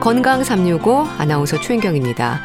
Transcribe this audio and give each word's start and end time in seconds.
건강 0.00 0.42
365 0.42 1.06
아나운서 1.18 1.60
최인경입니다. 1.60 2.40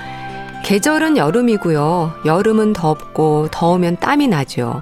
계절은 0.66 1.16
여름이고요. 1.16 2.12
여름은 2.26 2.74
덥고 2.74 3.48
더우면 3.50 3.98
땀이 4.02 4.28
나죠. 4.28 4.82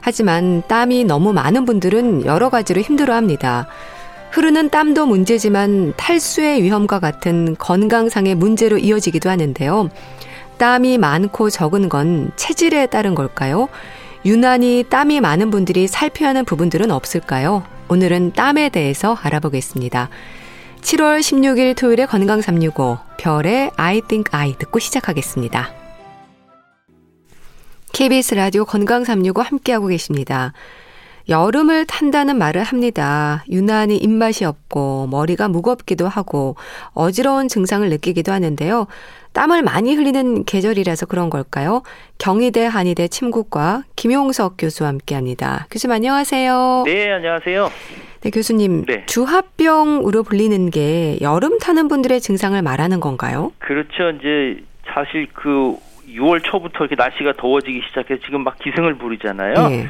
하지만 0.00 0.62
땀이 0.68 1.02
너무 1.04 1.32
많은 1.32 1.64
분들은 1.64 2.24
여러 2.24 2.48
가지로 2.48 2.80
힘들어 2.80 3.14
합니다. 3.14 3.66
흐르는 4.30 4.70
땀도 4.70 5.06
문제지만 5.06 5.94
탈수의 5.96 6.62
위험과 6.62 7.00
같은 7.00 7.56
건강상의 7.58 8.36
문제로 8.36 8.78
이어지기도 8.78 9.28
하는데요. 9.28 9.90
땀이 10.58 10.98
많고 10.98 11.50
적은 11.50 11.88
건 11.88 12.30
체질에 12.36 12.86
따른 12.86 13.16
걸까요? 13.16 13.68
유난히 14.24 14.84
땀이 14.88 15.20
많은 15.20 15.50
분들이 15.50 15.88
살펴야 15.88 16.28
하는 16.28 16.44
부분들은 16.44 16.92
없을까요? 16.92 17.64
오늘은 17.88 18.34
땀에 18.34 18.68
대해서 18.68 19.18
알아보겠습니다. 19.20 20.08
7월 20.82 21.20
16일 21.20 21.76
토요일에 21.76 22.06
건강 22.06 22.40
365 22.40 22.98
별의 23.16 23.70
I 23.76 24.00
think 24.00 24.30
I 24.32 24.54
듣고 24.58 24.78
시작하겠습니다. 24.80 25.70
KBS 27.92 28.34
라디오 28.34 28.64
건강 28.64 29.04
365 29.04 29.42
함께하고 29.42 29.86
계십니다. 29.86 30.52
여름을 31.28 31.86
탄다는 31.86 32.36
말을 32.36 32.64
합니다. 32.64 33.44
유난히 33.48 33.96
입맛이 33.96 34.44
없고 34.44 35.06
머리가 35.06 35.46
무겁기도 35.46 36.08
하고 36.08 36.56
어지러운 36.94 37.46
증상을 37.46 37.88
느끼기도 37.88 38.32
하는데요. 38.32 38.88
땀을 39.32 39.62
많이 39.62 39.94
흘리는 39.94 40.44
계절이라서 40.44 41.06
그런 41.06 41.30
걸까요? 41.30 41.82
경희대 42.18 42.66
한의대 42.66 43.06
침구과 43.06 43.84
김용석 43.94 44.56
교수와 44.58 44.88
함께합니다. 44.88 45.68
교수님 45.70 45.94
안녕하세요. 45.94 46.82
네, 46.86 47.12
안녕하세요. 47.12 47.70
네, 48.22 48.30
교수님. 48.30 48.84
네. 48.86 49.04
주합병으로 49.06 50.22
불리는 50.22 50.70
게 50.70 51.18
여름 51.20 51.58
타는 51.58 51.88
분들의 51.88 52.20
증상을 52.20 52.60
말하는 52.62 53.00
건가요? 53.00 53.52
그렇죠. 53.58 54.10
이제 54.10 54.62
사실 54.86 55.26
그 55.32 55.76
6월 56.08 56.42
초부터 56.44 56.84
이렇게 56.84 56.94
날씨가 56.94 57.32
더워지기 57.36 57.82
시작해서 57.88 58.20
지금 58.24 58.44
막 58.44 58.58
기승을 58.58 58.94
부리잖아요. 58.94 59.68
네. 59.68 59.86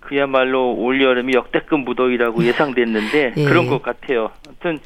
그야말로 0.00 0.74
올 0.74 1.00
여름이 1.00 1.32
역대급 1.34 1.80
무더위라고 1.80 2.44
예상됐는데 2.44 3.34
예. 3.36 3.44
그런 3.44 3.66
것 3.66 3.82
같아요. 3.82 4.30
아무튼 4.46 4.78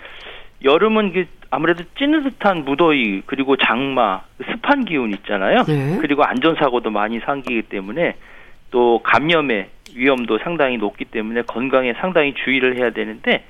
여름은 0.65 1.13
그 1.13 1.27
아무래도 1.51 1.85
찌는 1.99 2.25
듯한 2.25 2.65
무더위 2.65 3.23
그리고 3.27 3.57
장마 3.57 4.23
습한 4.51 4.85
기운 4.85 5.13
있잖아요. 5.13 5.65
네. 5.65 5.99
그리고 6.01 6.25
안전사고도 6.25 6.91
많이 6.91 7.21
생기기 7.21 7.63
때문에 7.63 8.17
또 8.71 9.01
감염의 9.03 9.69
위험도 9.97 10.39
상당히 10.39 10.77
높기 10.77 11.05
때문에 11.05 11.43
건강에 11.43 11.95
상당히 11.95 12.35
주의를 12.35 12.77
해야 12.77 12.91
되는데 12.91 13.45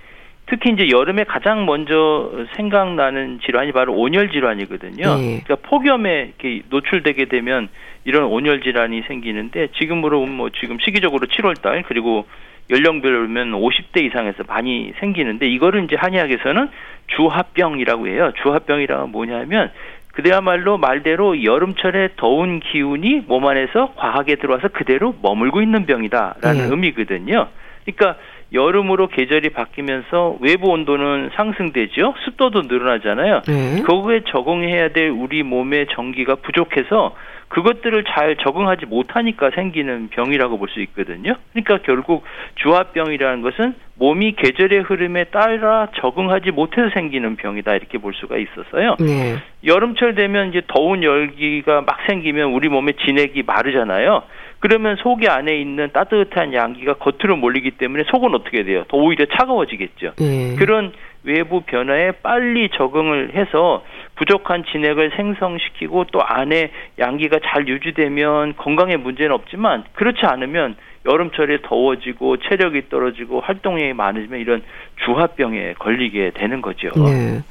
특히 0.47 0.71
이제 0.71 0.89
여름에 0.91 1.25
가장 1.25 1.67
먼저 1.67 2.31
생각나는 2.55 3.41
질환이 3.45 3.73
바로 3.73 3.95
온열 3.95 4.31
질환이거든요. 4.31 5.17
네. 5.17 5.43
그러니까 5.45 5.57
폭염에 5.69 6.33
이렇게 6.39 6.63
노출되게 6.71 7.25
되면 7.25 7.69
이런 8.05 8.25
온열 8.25 8.61
질환이 8.61 9.03
생기는데 9.09 9.69
지금으로 9.79 10.25
뭐 10.27 10.51
지금 10.51 10.79
시기적으로 10.79 11.27
7월 11.27 11.61
달 11.61 11.83
그리고 11.83 12.27
연령별로면 12.71 13.53
50대 13.53 14.05
이상에서 14.05 14.45
많이 14.47 14.93
생기는데 15.01 15.47
이거를 15.49 15.85
이제 15.85 15.97
한의학에서는 15.97 16.69
주합병이라고 17.09 18.09
해요. 18.09 18.33
주합병이라고 18.43 19.09
뭐냐면 19.09 19.71
그야말로 20.17 20.79
말대로 20.79 21.45
여름철에 21.45 22.11
더운 22.17 22.61
기운이 22.61 23.25
몸 23.27 23.47
안에서 23.47 23.93
과하게 23.97 24.37
들어와서 24.37 24.69
그대로 24.69 25.15
머물고 25.21 25.61
있는 25.61 25.85
병이다라는 25.85 26.63
네. 26.63 26.71
의미거든요. 26.71 27.49
그러니까 27.85 28.19
여름으로 28.53 29.09
계절이 29.09 29.51
바뀌면서 29.51 30.39
외부 30.41 30.71
온도는 30.71 31.31
상승되죠. 31.35 32.15
습도도 32.25 32.63
늘어나잖아요. 32.63 33.43
네. 33.47 33.83
거기에 33.83 34.23
적응해야 34.29 34.89
될 34.89 35.11
우리 35.11 35.43
몸의 35.43 35.89
전기가 35.93 36.37
부족해서 36.37 37.15
그것들을 37.49 38.05
잘 38.05 38.37
적응하지 38.37 38.87
못하니까 38.87 39.51
생기는 39.51 40.09
병이라고 40.09 40.59
볼 40.59 40.67
수 40.69 40.81
있거든요. 40.81 41.37
그러니까 41.53 41.79
결국 41.85 42.25
주합병이라는 42.57 43.43
것은 43.43 43.75
몸이 43.95 44.33
계절의 44.33 44.81
흐름에 44.81 45.25
따라 45.25 45.89
적응하지 46.01 46.51
못해서 46.51 46.91
생기는 46.93 47.37
병이다 47.37 47.77
이렇게 47.77 47.99
볼 47.99 48.13
수가 48.15 48.37
있었어요. 48.37 48.97
네. 48.99 49.37
여름철 49.65 50.17
되면 50.17 50.49
이제 50.49 50.63
더운 50.67 51.03
열기가 51.03 51.83
막 51.83 51.99
생기면 52.09 52.53
우리 52.53 52.69
몸의 52.69 52.95
진액이 53.05 53.45
마르잖아요. 53.45 54.25
그러면 54.59 54.97
속이 54.97 55.29
안에 55.29 55.57
있는 55.57 55.91
따뜻한 55.93 56.53
양기가 56.53 56.95
겉으로 56.95 57.37
몰리기 57.37 57.73
때문에 57.73 58.05
속은 58.11 58.35
어떻게 58.35 58.65
돼요? 58.65 58.85
더 58.89 58.97
오히려 58.97 59.27
차가워지겠죠. 59.27 60.15
네. 60.19 60.57
그런 60.59 60.93
외부 61.23 61.61
변화에 61.61 62.13
빨리 62.23 62.69
적응을 62.71 63.35
해서 63.35 63.85
부족한 64.17 64.65
진액을 64.65 65.13
생성시키고 65.17 66.07
또 66.13 66.21
안에 66.23 66.71
양기가 66.99 67.39
잘 67.45 67.69
유지되면 67.69 68.57
건강에 68.57 68.97
문제는 68.97 69.33
없지만 69.33 69.85
그렇지 69.95 70.21
않으면 70.25 70.77
여름철에 71.05 71.59
더워지고 71.63 72.39
체력이 72.39 72.89
떨어지고 72.89 73.41
활동량이 73.41 73.93
많아지면 73.93 74.41
이런 74.41 74.63
주합병에 75.05 75.75
걸리게 75.75 76.33
되는 76.35 76.61
거죠. 76.61 76.89
네. 76.97 77.43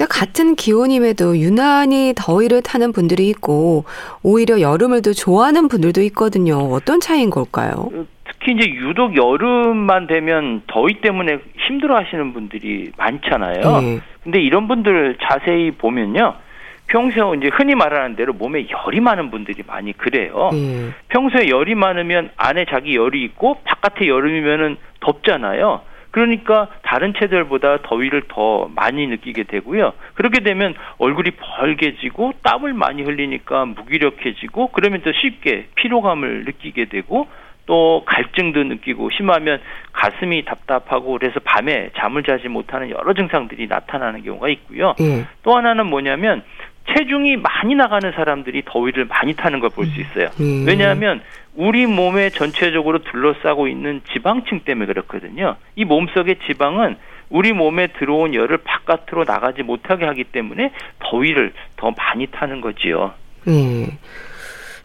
근데 0.00 0.08
같은 0.08 0.54
기온임에도 0.54 1.36
유난히 1.36 2.14
더위를 2.16 2.62
타는 2.62 2.92
분들이 2.92 3.28
있고 3.28 3.84
오히려 4.22 4.62
여름을 4.62 5.02
더 5.02 5.12
좋아하는 5.12 5.68
분들도 5.68 6.00
있거든요. 6.04 6.56
어떤 6.72 7.00
차이인 7.00 7.28
걸까요? 7.28 7.90
특히 8.24 8.52
이제 8.52 8.70
유독 8.70 9.14
여름만 9.14 10.06
되면 10.06 10.62
더위 10.68 11.02
때문에 11.02 11.40
힘들어 11.68 11.98
하시는 11.98 12.32
분들이 12.32 12.92
많잖아요. 12.96 13.80
네. 13.82 14.00
근데 14.24 14.40
이런 14.40 14.68
분들 14.68 15.18
자세히 15.20 15.70
보면요. 15.72 16.32
평소에 16.86 17.36
이제 17.36 17.50
흔히 17.52 17.74
말하는 17.74 18.16
대로 18.16 18.32
몸에 18.32 18.66
열이 18.70 19.00
많은 19.00 19.30
분들이 19.30 19.62
많이 19.66 19.92
그래요. 19.92 20.48
네. 20.50 20.88
평소에 21.10 21.50
열이 21.50 21.74
많으면 21.74 22.30
안에 22.38 22.64
자기 22.70 22.96
열이 22.96 23.22
있고 23.24 23.58
바깥에 23.64 24.08
여름이면은 24.08 24.78
덥잖아요. 25.00 25.82
그러니까 26.10 26.68
다른 26.82 27.14
체들보다 27.18 27.78
더위를 27.82 28.22
더 28.28 28.68
많이 28.74 29.06
느끼게 29.06 29.44
되고요. 29.44 29.92
그렇게 30.14 30.40
되면 30.40 30.74
얼굴이 30.98 31.30
벌게지고 31.32 32.32
땀을 32.42 32.74
많이 32.74 33.02
흘리니까 33.02 33.66
무기력해지고 33.66 34.70
그러면 34.72 35.02
더 35.02 35.12
쉽게 35.12 35.68
피로감을 35.76 36.44
느끼게 36.44 36.86
되고 36.86 37.28
또 37.66 38.02
갈증도 38.04 38.64
느끼고 38.64 39.10
심하면 39.10 39.60
가슴이 39.92 40.44
답답하고 40.44 41.12
그래서 41.12 41.38
밤에 41.44 41.90
잠을 41.96 42.24
자지 42.24 42.48
못하는 42.48 42.90
여러 42.90 43.14
증상들이 43.14 43.68
나타나는 43.68 44.24
경우가 44.24 44.48
있고요. 44.48 44.94
예. 45.00 45.24
또 45.44 45.56
하나는 45.56 45.86
뭐냐면 45.86 46.42
체중이 46.92 47.36
많이 47.36 47.74
나가는 47.74 48.10
사람들이 48.12 48.62
더위를 48.66 49.06
많이 49.06 49.34
타는 49.34 49.60
걸 49.60 49.70
볼수 49.70 49.92
음. 49.98 50.00
있어요. 50.00 50.30
음. 50.40 50.64
왜냐하면 50.66 51.20
우리 51.54 51.86
몸에 51.86 52.30
전체적으로 52.30 53.00
둘러싸고 53.02 53.68
있는 53.68 54.00
지방층 54.12 54.60
때문에 54.60 54.86
그렇거든요. 54.86 55.56
이 55.76 55.84
몸속의 55.84 56.36
지방은 56.46 56.96
우리 57.28 57.52
몸에 57.52 57.88
들어온 57.88 58.34
열을 58.34 58.58
바깥으로 58.58 59.24
나가지 59.24 59.62
못하게 59.62 60.04
하기 60.04 60.24
때문에 60.24 60.72
더위를 60.98 61.52
더 61.76 61.92
많이 61.96 62.26
타는 62.26 62.60
거지요. 62.60 63.12
음. 63.48 63.86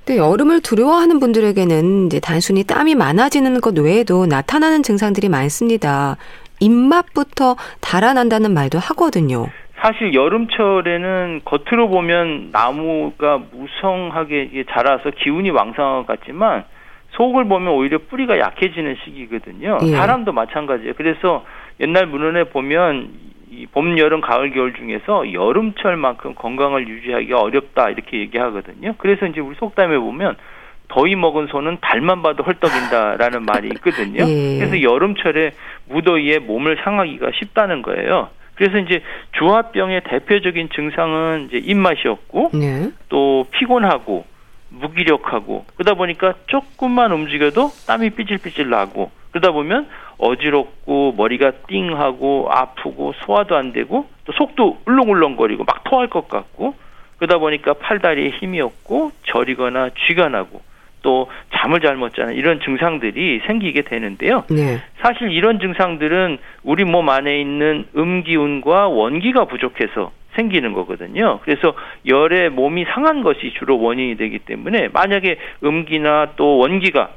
근데 0.06 0.19
여름을 0.19 0.62
두려워하는 0.62 1.19
분들에게는 1.19 2.06
이제 2.06 2.19
단순히 2.19 2.63
땀이 2.63 2.94
많아지는 2.94 3.59
것 3.62 3.75
외에도 3.77 4.27
나타나는 4.27 4.83
증상들이 4.83 5.29
많습니다. 5.29 6.18
입맛부터 6.59 7.56
달아난다는 7.81 8.53
말도 8.53 8.77
하거든요. 8.77 9.50
사실 9.85 10.15
여름철에는 10.15 11.41
겉으로 11.45 11.89
보면 11.89 12.49
나무가 12.51 13.37
무성하게 13.37 14.65
자라서 14.71 15.11
기운이 15.11 15.51
왕성한 15.51 16.07
것 16.07 16.19
같지만 16.19 16.63
속을 17.11 17.47
보면 17.47 17.71
오히려 17.71 17.99
뿌리가 17.99 18.39
약해지는 18.39 18.95
시기거든요. 19.03 19.77
예. 19.83 19.91
사람도 19.91 20.31
마찬가지예요. 20.31 20.93
그래서 20.97 21.45
옛날 21.79 22.07
문헌에 22.07 22.45
보면 22.45 23.09
이 23.51 23.67
봄, 23.67 23.99
여름, 23.99 24.21
가을, 24.21 24.49
겨울 24.49 24.73
중에서 24.73 25.31
여름철만큼 25.31 26.33
건강을 26.33 26.88
유지하기가 26.88 27.38
어렵다 27.39 27.91
이렇게 27.91 28.17
얘기하거든요. 28.21 28.95
그래서 28.97 29.27
이제 29.27 29.39
우리 29.39 29.55
속담에 29.55 29.99
보면 29.99 30.35
더위 30.88 31.15
먹은 31.15 31.45
손은 31.45 31.77
달만 31.81 32.23
봐도 32.23 32.41
헐떡인다라는 32.41 33.43
말이 33.43 33.67
있거든요. 33.75 34.25
예. 34.27 34.57
그래서 34.57 34.81
여름철에 34.81 35.51
무더위에 35.89 36.39
몸을 36.39 36.79
상하기가 36.83 37.29
쉽다는 37.35 37.83
거예요. 37.83 38.29
그래서 38.55 38.77
이제 38.79 39.01
주화병의 39.37 40.01
대표적인 40.05 40.69
증상은 40.73 41.47
이제 41.47 41.57
입맛이 41.57 42.07
없고 42.07 42.51
네. 42.53 42.89
또 43.09 43.45
피곤하고 43.51 44.25
무기력하고 44.69 45.65
그러다 45.75 45.95
보니까 45.95 46.33
조금만 46.47 47.11
움직여도 47.11 47.69
땀이 47.87 48.11
삐질삐질 48.11 48.69
나고 48.69 49.11
그러다 49.31 49.51
보면 49.51 49.87
어지럽고 50.17 51.13
머리가 51.17 51.51
띵하고 51.67 52.47
아프고 52.49 53.13
소화도 53.25 53.55
안 53.55 53.73
되고 53.73 54.07
또 54.25 54.31
속도 54.33 54.77
울렁울렁거리고 54.85 55.65
막 55.65 55.83
토할 55.83 56.07
것 56.07 56.27
같고 56.27 56.75
그러다 57.17 57.37
보니까 57.37 57.73
팔다리에 57.73 58.29
힘이 58.29 58.61
없고 58.61 59.11
저리거나 59.27 59.89
쥐가 60.07 60.29
나고 60.29 60.61
또 61.05 61.29
잠을 61.53 61.79
잘 61.81 61.95
못 61.95 62.15
자는 62.15 62.33
이런 62.33 62.59
증상들이 62.59 63.41
생기게 63.45 63.83
되는데요. 63.83 64.43
네. 64.49 64.81
사실 65.01 65.31
이런 65.31 65.59
증상들은 65.59 66.39
우리 66.63 66.83
몸 66.83 67.07
안에 67.09 67.39
있는 67.39 67.85
음기운과 67.95 68.87
원기가 68.87 69.45
부족해서 69.45 70.11
생기는 70.35 70.73
거거든요. 70.73 71.39
그래서 71.43 71.73
열에 72.07 72.49
몸이 72.49 72.85
상한 72.89 73.21
것이 73.23 73.53
주로 73.57 73.79
원인이 73.79 74.17
되기 74.17 74.39
때문에 74.39 74.89
만약에 74.91 75.37
음기나 75.63 76.33
또 76.35 76.57
원기가 76.57 77.11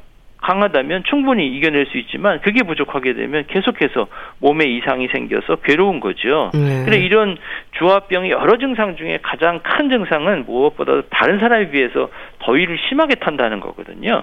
강하다면 0.48 1.04
충분히 1.04 1.46
이겨낼 1.46 1.84
수 1.86 1.98
있지만 1.98 2.40
그게 2.40 2.62
부족하게 2.62 3.12
되면 3.12 3.44
계속해서 3.48 4.06
몸에 4.38 4.64
이상이 4.64 5.08
생겨서 5.08 5.56
괴로운 5.56 6.00
거죠. 6.00 6.50
네. 6.54 6.84
그래 6.86 6.96
이런 6.96 7.36
주화병의 7.72 8.30
여러 8.30 8.56
증상 8.56 8.96
중에 8.96 9.18
가장 9.22 9.60
큰 9.60 9.90
증상은 9.90 10.46
무엇보다 10.46 11.02
다른 11.10 11.38
사람에 11.38 11.70
비해서 11.70 12.08
더위를 12.38 12.78
심하게 12.88 13.16
탄다는 13.16 13.60
거거든요. 13.60 14.22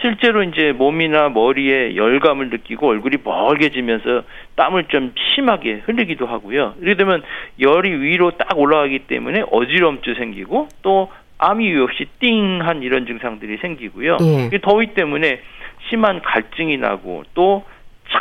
실제로 0.00 0.42
이제 0.42 0.72
몸이나 0.72 1.28
머리에 1.28 1.94
열감을 1.94 2.50
느끼고 2.50 2.88
얼굴이 2.88 3.18
멀개지면서 3.22 4.24
땀을 4.56 4.86
좀 4.88 5.12
심하게 5.34 5.82
흘리기도 5.84 6.26
하고요. 6.26 6.74
이렇게 6.80 6.96
되면 6.96 7.22
열이 7.60 7.92
위로 8.00 8.32
딱 8.32 8.58
올라가기 8.58 9.00
때문에 9.00 9.44
어지럼증 9.52 10.14
생기고 10.14 10.68
또 10.82 11.10
암이 11.40 11.74
없이 11.78 12.06
띵한 12.18 12.82
이런 12.82 13.06
증상들이 13.06 13.58
생기고요. 13.58 14.18
예. 14.20 14.58
더위 14.58 14.88
때문에 14.88 15.40
심한 15.88 16.20
갈증이 16.22 16.76
나고 16.76 17.24
또 17.34 17.64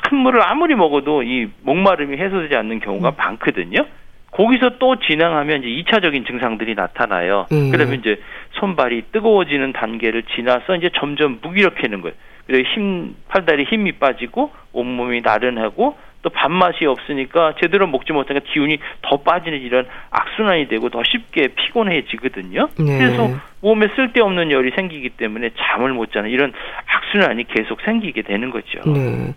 찬물을 0.07 0.41
아무리 0.41 0.75
먹어도 0.75 1.23
이 1.23 1.49
목마름이 1.61 2.17
해소되지 2.17 2.55
않는 2.55 2.79
경우가 2.79 3.09
음. 3.09 3.13
많거든요. 3.17 3.85
거기서 4.31 4.77
또 4.77 4.97
진행하면 4.99 5.63
이제 5.63 5.83
2차적인 5.83 6.27
증상들이 6.27 6.75
나타나요. 6.75 7.47
음. 7.51 7.71
그러면 7.71 7.99
이제 7.99 8.21
손발이 8.59 9.05
뜨거워지는 9.11 9.73
단계를 9.73 10.23
지나서 10.35 10.75
이제 10.75 10.89
점점 10.95 11.39
무기력해지는 11.41 12.01
거예요. 12.01 12.15
그래서 12.45 12.67
힘, 12.69 13.15
팔다리 13.27 13.63
힘이 13.63 13.93
빠지고 13.93 14.51
온몸이 14.73 15.21
나른하고 15.21 15.97
또 16.21 16.29
밥맛이 16.29 16.85
없으니까 16.85 17.55
제대로 17.61 17.87
먹지 17.87 18.11
못하니까 18.11 18.45
기운이 18.51 18.77
더 19.01 19.17
빠지는 19.17 19.61
이런 19.61 19.87
악순환이 20.09 20.67
되고 20.67 20.89
더 20.89 21.01
쉽게 21.03 21.49
피곤해지거든요. 21.49 22.69
네. 22.77 22.97
그래서 22.97 23.29
몸에 23.61 23.87
쓸데없는 23.95 24.51
열이 24.51 24.71
생기기 24.75 25.11
때문에 25.11 25.51
잠을 25.57 25.93
못 25.93 26.11
자는 26.11 26.29
이런 26.29 26.53
악순환이 26.85 27.45
계속 27.47 27.81
생기게 27.81 28.23
되는 28.23 28.49
거죠. 28.51 28.81
네. 28.85 29.33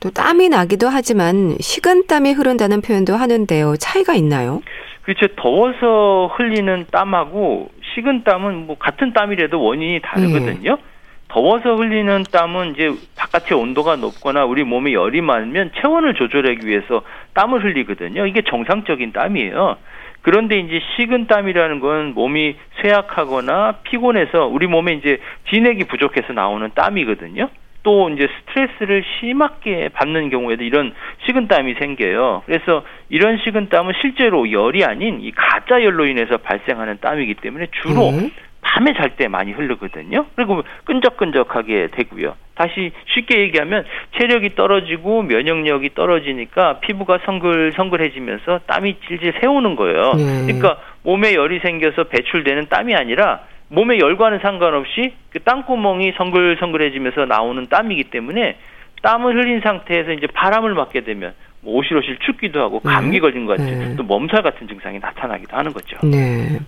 또 0.00 0.10
땀이 0.10 0.48
나기도 0.48 0.88
하지만 0.88 1.56
식은땀이 1.60 2.32
흐른다는 2.32 2.80
표현도 2.80 3.14
하는데요. 3.16 3.76
차이가 3.76 4.14
있나요? 4.14 4.62
그렇죠. 5.02 5.26
더워서 5.36 6.34
흘리는 6.36 6.86
땀하고 6.90 7.70
식은땀은 7.94 8.66
뭐 8.66 8.76
같은 8.78 9.12
땀이라도 9.12 9.62
원인이 9.62 10.00
다르거든요. 10.02 10.76
네. 10.76 10.82
더워서 11.30 11.76
흘리는 11.76 12.24
땀은 12.32 12.74
이제 12.74 12.92
바깥의 13.16 13.56
온도가 13.56 13.96
높거나 13.96 14.44
우리 14.44 14.64
몸에 14.64 14.92
열이 14.92 15.20
많으면 15.20 15.70
체온을 15.80 16.14
조절하기 16.14 16.66
위해서 16.66 17.02
땀을 17.34 17.64
흘리거든요. 17.64 18.26
이게 18.26 18.42
정상적인 18.42 19.12
땀이에요. 19.12 19.76
그런데 20.22 20.58
이제 20.58 20.80
식은 20.96 21.28
땀이라는 21.28 21.80
건 21.80 22.14
몸이 22.14 22.56
쇠약하거나 22.82 23.78
피곤해서 23.84 24.46
우리 24.46 24.66
몸에 24.66 24.94
이제 24.94 25.18
진액이 25.50 25.84
부족해서 25.84 26.32
나오는 26.32 26.68
땀이거든요. 26.74 27.48
또 27.82 28.10
이제 28.10 28.28
스트레스를 28.40 29.04
심하게 29.20 29.88
받는 29.88 30.30
경우에도 30.30 30.64
이런 30.64 30.92
식은 31.26 31.46
땀이 31.48 31.74
생겨요. 31.74 32.42
그래서 32.44 32.84
이런 33.08 33.38
식은 33.38 33.68
땀은 33.70 33.94
실제로 34.02 34.50
열이 34.50 34.84
아닌 34.84 35.20
이 35.22 35.30
가짜 35.30 35.82
열로 35.82 36.06
인해서 36.06 36.36
발생하는 36.38 36.98
땀이기 37.00 37.34
때문에 37.34 37.68
주로 37.82 38.10
음. 38.10 38.30
밤에 38.70 38.92
잘 38.92 39.16
때 39.16 39.26
많이 39.26 39.50
흐르거든요. 39.50 40.26
그리고 40.36 40.62
끈적끈적하게 40.84 41.88
되고요. 41.88 42.36
다시 42.54 42.92
쉽게 43.06 43.40
얘기하면 43.40 43.84
체력이 44.16 44.54
떨어지고 44.54 45.22
면역력이 45.22 45.94
떨어지니까 45.94 46.78
피부가 46.78 47.18
성글성글해지면서 47.24 48.60
땀이 48.66 48.96
질질 49.08 49.34
새우는 49.40 49.74
거예요. 49.74 50.12
네. 50.14 50.42
그러니까 50.46 50.78
몸에 51.02 51.34
열이 51.34 51.58
생겨서 51.60 52.04
배출되는 52.04 52.68
땀이 52.68 52.94
아니라 52.94 53.40
몸의 53.68 53.98
열과는 53.98 54.38
상관없이 54.40 55.14
그 55.30 55.40
땅구멍이 55.40 56.12
성글성글해지면서 56.16 57.26
나오는 57.26 57.66
땀이기 57.68 58.04
때문에 58.04 58.56
땀을 59.02 59.34
흘린 59.34 59.60
상태에서 59.62 60.12
이제 60.12 60.28
바람을 60.28 60.74
맞게 60.74 61.00
되면 61.00 61.32
뭐 61.62 61.74
오실오실 61.74 62.18
춥기도 62.20 62.60
하고 62.60 62.80
감기 62.80 63.16
네. 63.16 63.20
걸린 63.20 63.46
것 63.46 63.56
같은 63.56 63.78
네. 63.78 63.96
또 63.96 64.02
몸살 64.02 64.42
같은 64.42 64.68
증상이 64.68 64.98
나타나기도 64.98 65.56
하는 65.56 65.72
거죠. 65.72 65.98
네. 66.06 66.58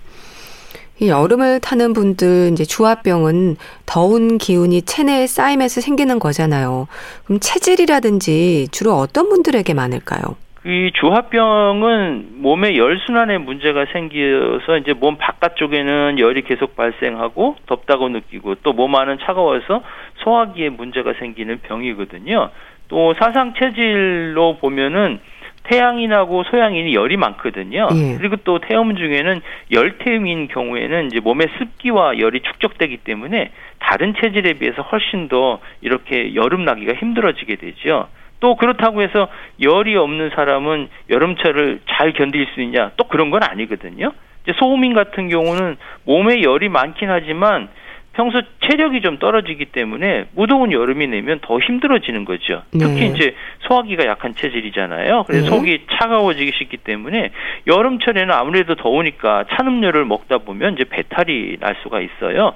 이 1.00 1.08
여름을 1.08 1.60
타는 1.60 1.94
분들 1.94 2.50
이제 2.52 2.64
주화병은 2.64 3.56
더운 3.86 4.38
기운이 4.38 4.82
체내에 4.82 5.26
쌓이면서 5.26 5.80
생기는 5.80 6.18
거잖아요. 6.18 6.86
그럼 7.24 7.40
체질이라든지 7.40 8.68
주로 8.70 8.92
어떤 8.92 9.28
분들에게 9.28 9.74
많을까요? 9.74 10.36
이 10.64 10.92
주화병은 10.94 12.34
몸의 12.36 12.78
열 12.78 13.00
순환에 13.04 13.38
문제가 13.38 13.84
생겨서 13.92 14.78
이제 14.78 14.92
몸 14.92 15.16
바깥쪽에는 15.16 16.20
열이 16.20 16.42
계속 16.42 16.76
발생하고 16.76 17.56
덥다고 17.66 18.08
느끼고 18.10 18.56
또 18.62 18.72
몸 18.72 18.94
안은 18.94 19.18
차가워서 19.24 19.82
소화기에 20.22 20.68
문제가 20.68 21.14
생기는 21.18 21.58
병이거든요. 21.62 22.50
또 22.86 23.14
사상 23.18 23.54
체질로 23.58 24.58
보면은 24.58 25.18
태양인하고 25.64 26.44
소양인이 26.44 26.94
열이 26.94 27.16
많거든요. 27.16 27.88
예. 27.92 28.16
그리고 28.18 28.36
또 28.44 28.58
태음 28.58 28.96
중에는 28.96 29.40
열태음인 29.70 30.48
경우에는 30.48 31.06
이제 31.06 31.20
몸의 31.20 31.48
습기와 31.58 32.18
열이 32.18 32.40
축적되기 32.40 32.98
때문에 32.98 33.50
다른 33.78 34.14
체질에 34.20 34.54
비해서 34.54 34.82
훨씬 34.82 35.28
더 35.28 35.60
이렇게 35.80 36.34
여름 36.34 36.64
나기가 36.64 36.94
힘들어지게 36.94 37.56
되죠. 37.56 38.08
또 38.40 38.56
그렇다고 38.56 39.02
해서 39.02 39.28
열이 39.60 39.96
없는 39.96 40.30
사람은 40.34 40.88
여름철을 41.10 41.80
잘 41.88 42.12
견딜 42.12 42.46
수 42.54 42.60
있냐? 42.60 42.90
또 42.96 43.04
그런 43.04 43.30
건 43.30 43.42
아니거든요. 43.44 44.12
이제 44.42 44.52
소음인 44.58 44.94
같은 44.94 45.28
경우는 45.28 45.76
몸에 46.04 46.42
열이 46.42 46.68
많긴 46.68 47.08
하지만 47.08 47.68
평소 48.12 48.42
체력이 48.60 49.00
좀 49.00 49.18
떨어지기 49.18 49.66
때문에 49.66 50.26
무더운 50.34 50.70
여름이 50.72 51.06
내면 51.06 51.40
더 51.40 51.58
힘들어지는 51.58 52.24
거죠. 52.24 52.62
네. 52.72 52.84
특히 52.84 53.06
이제 53.06 53.34
소화기가 53.60 54.06
약한 54.06 54.34
체질이잖아요. 54.34 55.24
그래서 55.26 55.44
네. 55.44 55.50
속이 55.50 55.86
차가워지기 55.92 56.52
쉽기 56.58 56.78
때문에 56.78 57.30
여름철에는 57.66 58.30
아무래도 58.32 58.74
더우니까 58.74 59.46
찬 59.50 59.66
음료를 59.66 60.04
먹다 60.04 60.38
보면 60.38 60.74
이제 60.74 60.84
배탈이 60.84 61.56
날 61.58 61.76
수가 61.82 62.00
있어요. 62.00 62.54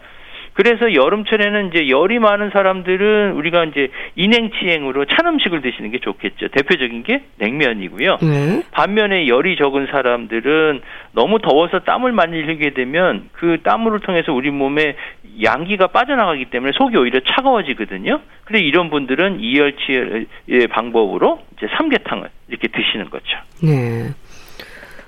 그래서 0.56 0.94
여름철에는 0.94 1.68
이제 1.68 1.88
열이 1.90 2.18
많은 2.18 2.48
사람들은 2.50 3.32
우리가 3.32 3.64
이제 3.64 3.88
인행치행으로 4.16 5.04
찬 5.04 5.26
음식을 5.26 5.60
드시는 5.60 5.90
게 5.90 5.98
좋겠죠. 5.98 6.48
대표적인 6.48 7.02
게 7.02 7.24
냉면이고요. 7.36 8.18
네. 8.22 8.62
반면에 8.72 9.28
열이 9.28 9.56
적은 9.56 9.88
사람들은 9.90 10.80
너무 11.12 11.40
더워서 11.40 11.80
땀을 11.80 12.12
많이 12.12 12.40
흘리게 12.40 12.70
되면 12.70 13.28
그 13.32 13.58
땀을 13.62 14.00
통해서 14.00 14.32
우리 14.32 14.50
몸에 14.50 14.96
양기가 15.44 15.88
빠져나가기 15.88 16.46
때문에 16.46 16.72
속이 16.72 16.96
오히려 16.96 17.20
차가워지거든요. 17.20 18.20
그래서 18.44 18.64
이런 18.64 18.88
분들은 18.88 19.40
이열치열 19.40 20.26
방법으로 20.70 21.42
이제 21.58 21.66
삼계탕을 21.76 22.30
이렇게 22.48 22.68
드시는 22.68 23.10
거죠. 23.10 23.26
네. 23.62 24.08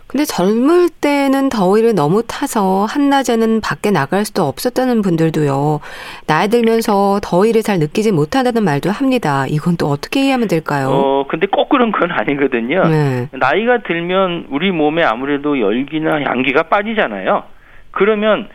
근데 0.09 0.25
젊을 0.25 0.89
때는 1.03 1.51
더위를 1.51 1.95
너무 1.95 2.23
타서 2.27 2.87
한낮에는 2.87 3.61
밖에 3.61 3.91
나갈 3.91 4.25
수도 4.25 4.45
없었다는 4.45 5.03
분들도요. 5.03 5.81
나이 6.27 6.49
들면서 6.49 7.21
더위를 7.23 7.63
잘 7.63 7.79
느끼지 7.79 8.13
못한다는 8.13 8.65
말도 8.65 8.91
합니다. 8.91 9.45
이건 9.49 9.77
또 9.77 9.87
어떻게 9.89 10.25
이해하면 10.25 10.49
될까요? 10.49 10.89
어, 10.89 11.27
근데 11.29 11.47
꼭 11.47 11.69
그런 11.69 11.93
건 11.93 12.11
아니거든요. 12.11 12.89
네. 12.89 13.29
나이가 13.33 13.83
들면 13.83 14.47
우리 14.49 14.73
몸에 14.73 15.05
아무래도 15.05 15.61
열기나 15.61 16.25
양기가 16.25 16.65
빠지잖아요. 16.65 17.43
그러면 17.91 18.49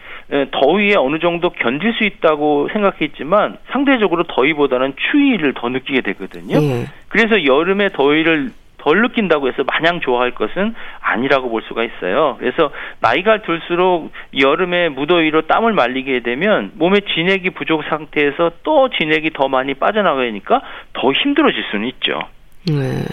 더위에 0.52 0.96
어느 0.96 1.20
정도 1.20 1.52
견딜 1.52 1.94
수 1.94 2.04
있다고 2.04 2.70
생각했지만 2.74 3.58
상대적으로 3.72 4.24
더위보다는 4.24 4.94
추위를 4.98 5.54
더 5.54 5.70
느끼게 5.70 6.02
되거든요. 6.02 6.60
네. 6.60 6.86
그래서 7.10 7.46
여름에 7.46 7.90
더위를 7.90 8.50
덜 8.84 9.02
느낀다고 9.02 9.48
해서 9.48 9.64
마냥 9.64 10.02
좋아할 10.02 10.32
것은 10.32 10.76
아니라고 11.00 11.50
볼 11.50 11.62
수가 11.64 11.84
있어요. 11.84 12.36
그래서 12.40 12.72
나이가 13.00 13.42
들수록 13.42 14.12
여름에 14.38 14.90
무더위로 14.90 15.44
땀을 15.44 15.72
말리게 15.72 16.20
되면 16.20 16.72
몸에 16.76 17.00
진액이 17.00 17.52
부족 17.52 17.84
상태에서 17.86 18.52
또 18.64 18.90
진액이 18.90 19.32
더 19.32 19.48
많이 19.48 19.74
빠져나가니까 19.74 20.62
더 20.92 21.12
힘들어질 21.14 21.64
수는 21.72 21.88
있죠. 21.88 22.20
네. 22.68 23.06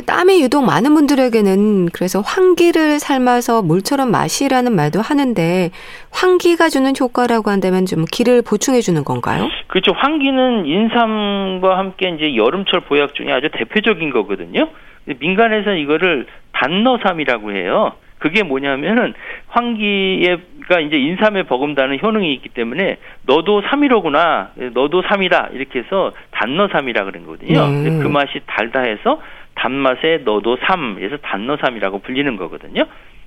땀이 0.00 0.42
유독 0.42 0.64
많은 0.64 0.94
분들에게는 0.94 1.90
그래서 1.92 2.20
환기를 2.20 2.98
삶아서 2.98 3.60
물처럼 3.62 4.10
마시라는 4.10 4.74
말도 4.74 5.02
하는데 5.02 5.70
환기가 6.10 6.70
주는 6.70 6.92
효과라고 6.98 7.50
한다면 7.50 7.84
좀 7.84 8.06
기를 8.10 8.40
보충해 8.40 8.80
주는 8.80 9.04
건가요? 9.04 9.50
그렇죠. 9.66 9.92
환기는 9.92 10.64
인삼과 10.64 11.76
함께 11.76 12.08
이제 12.08 12.36
여름철 12.36 12.80
보약 12.80 13.14
중에 13.14 13.30
아주 13.30 13.50
대표적인 13.52 14.10
거거든요. 14.10 14.68
민간에서는 15.04 15.78
이거를 15.78 16.26
단너삼이라고 16.52 17.52
해요. 17.52 17.92
그게 18.18 18.44
뭐냐면은 18.44 19.14
환기에 19.48 20.36
그러니까 20.62 20.80
이제 20.80 20.96
인삼에 20.96 21.42
버금다는 21.42 21.98
효능이 22.00 22.32
있기 22.34 22.50
때문에 22.50 22.98
너도 23.26 23.62
삼이로구나, 23.62 24.52
너도 24.74 25.02
삼이다 25.02 25.48
이렇게 25.52 25.80
해서 25.80 26.12
단너삼이라 26.30 27.04
그런 27.04 27.26
거거든요. 27.26 27.68
네. 27.68 27.98
그 28.00 28.06
맛이 28.06 28.40
달다 28.46 28.82
해서 28.82 29.20
단맛에 29.62 30.22
너도 30.24 30.56
삼, 30.66 30.96
그래서 30.96 31.16
단너삼이라고 31.18 32.00
불리는 32.00 32.36
거거든요. 32.36 32.82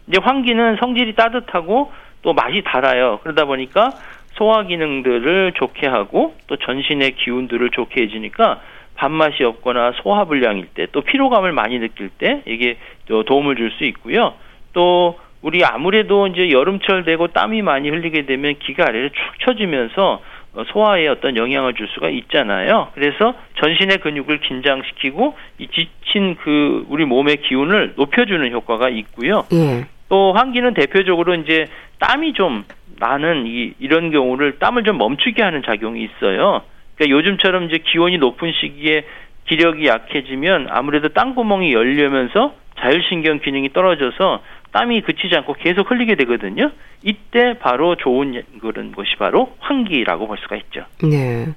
이제 0.08 0.20
황기는 0.22 0.76
성질이 0.82 1.16
따뜻하고 1.16 1.94
또 2.24 2.34
맛이 2.34 2.62
달아요. 2.66 3.20
그러다 3.24 3.46
보니까 3.46 3.92
소화 4.34 4.64
기능들을 4.64 5.54
좋게 5.56 5.88
하고 5.88 6.36
또 6.48 6.58
전신의 6.58 7.16
기운들을 7.16 7.70
좋게 7.70 8.02
해주니까 8.04 8.60
밥맛이 8.96 9.44
없거나 9.44 9.94
소화 10.04 10.26
불량일 10.26 10.68
때 10.74 10.88
또 10.92 11.02
피로감을 11.02 11.54
많이 11.54 11.80
느낄 11.80 12.10
때 12.10 12.42
이게 12.46 12.78
도움을 13.08 13.56
줄 13.56 13.72
수 13.72 13.86
있고요. 13.86 14.34
또 14.74 15.18
우리 15.42 15.64
아무래도 15.64 16.28
이제 16.28 16.50
여름철 16.52 17.06
되고 17.06 17.28
땀이 17.28 17.62
많이 17.62 17.90
흘리게 17.90 18.26
되면 18.26 18.56
기가 18.60 18.86
아래로 18.90 19.10
축 19.10 19.40
처지면서 19.40 20.04
어, 20.14 20.20
소화에 20.64 21.08
어떤 21.08 21.36
영향을 21.36 21.74
줄 21.74 21.88
수가 21.90 22.10
있잖아요. 22.10 22.90
그래서 22.94 23.34
전신의 23.62 23.98
근육을 23.98 24.40
긴장시키고 24.40 25.36
이 25.60 25.68
지친 25.68 26.36
그 26.36 26.86
우리 26.90 27.06
몸의 27.06 27.38
기운을 27.38 27.94
높여주는 27.96 28.52
효과가 28.52 28.90
있고요. 28.90 29.46
예. 29.54 29.86
또 30.10 30.34
환기는 30.34 30.74
대표적으로 30.74 31.36
이제 31.36 31.68
땀이 32.00 32.34
좀 32.34 32.64
나는 33.00 33.46
이 33.48 33.74
이런 33.80 34.12
경우를 34.12 34.60
땀을 34.60 34.84
좀 34.84 34.98
멈추게 34.98 35.42
하는 35.42 35.62
작용이 35.64 36.04
있어요. 36.04 36.62
그러니까 36.96 37.18
요즘처럼 37.18 37.66
이제 37.66 37.80
기온이 37.80 38.18
높은 38.18 38.52
시기에 38.54 39.04
기력이 39.48 39.86
약해지면 39.88 40.68
아무래도 40.70 41.10
땀구멍이 41.10 41.74
열려면서 41.74 42.54
자율신경 42.80 43.40
기능이 43.40 43.70
떨어져서 43.74 44.42
땀이 44.76 45.02
그치지 45.02 45.34
않고 45.38 45.54
계속 45.54 45.90
흘리게 45.90 46.16
되거든요. 46.16 46.70
이때 47.02 47.58
바로 47.60 47.96
좋은 47.96 48.44
그런 48.60 48.92
것이 48.92 49.16
바로 49.18 49.56
환기라고 49.60 50.28
볼 50.28 50.38
수가 50.38 50.58
있죠. 50.58 50.84
네. 51.02 51.48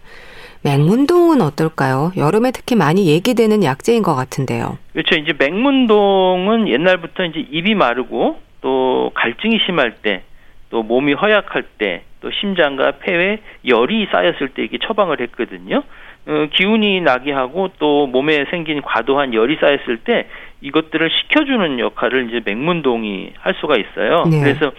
맹문동은 0.63 1.41
어떨까요? 1.41 2.13
여름에 2.17 2.53
특히 2.53 2.77
많이 2.77 3.09
얘기되는 3.09 3.65
약재인 3.65 4.05
것 4.05 4.15
같은데요. 4.15 4.79
그렇죠. 4.93 5.17
이제 5.17 5.33
맹문동은 5.37 6.69
옛날부터 6.69 7.25
이제 7.25 7.45
입이 7.51 7.75
마르고 7.75 8.39
또 8.61 9.11
갈증이 9.15 9.59
심할 9.67 9.97
때, 9.97 10.23
또 10.71 10.85
몸이 10.85 11.15
허약할 11.15 11.65
때, 11.79 12.05
또 12.21 12.31
심장과 12.31 12.99
폐에 13.01 13.39
열이 13.67 14.07
쌓였을 14.13 14.51
때 14.51 14.63
이게 14.63 14.79
처방을 14.79 15.21
했거든요. 15.21 15.83
어, 16.27 16.47
기운이 16.53 17.01
나게 17.01 17.33
하고 17.33 17.71
또 17.79 18.07
몸에 18.07 18.45
생긴 18.51 18.83
과도한 18.83 19.35
열이 19.35 19.57
쌓였을 19.61 19.99
때 19.99 20.29
이것들을 20.61 21.11
식혀주는 21.11 21.79
역할을 21.79 22.29
이제 22.29 22.41
맹문동이 22.45 23.33
할 23.39 23.55
수가 23.61 23.77
있어요. 23.77 24.25
네. 24.25 24.41
그래서 24.41 24.73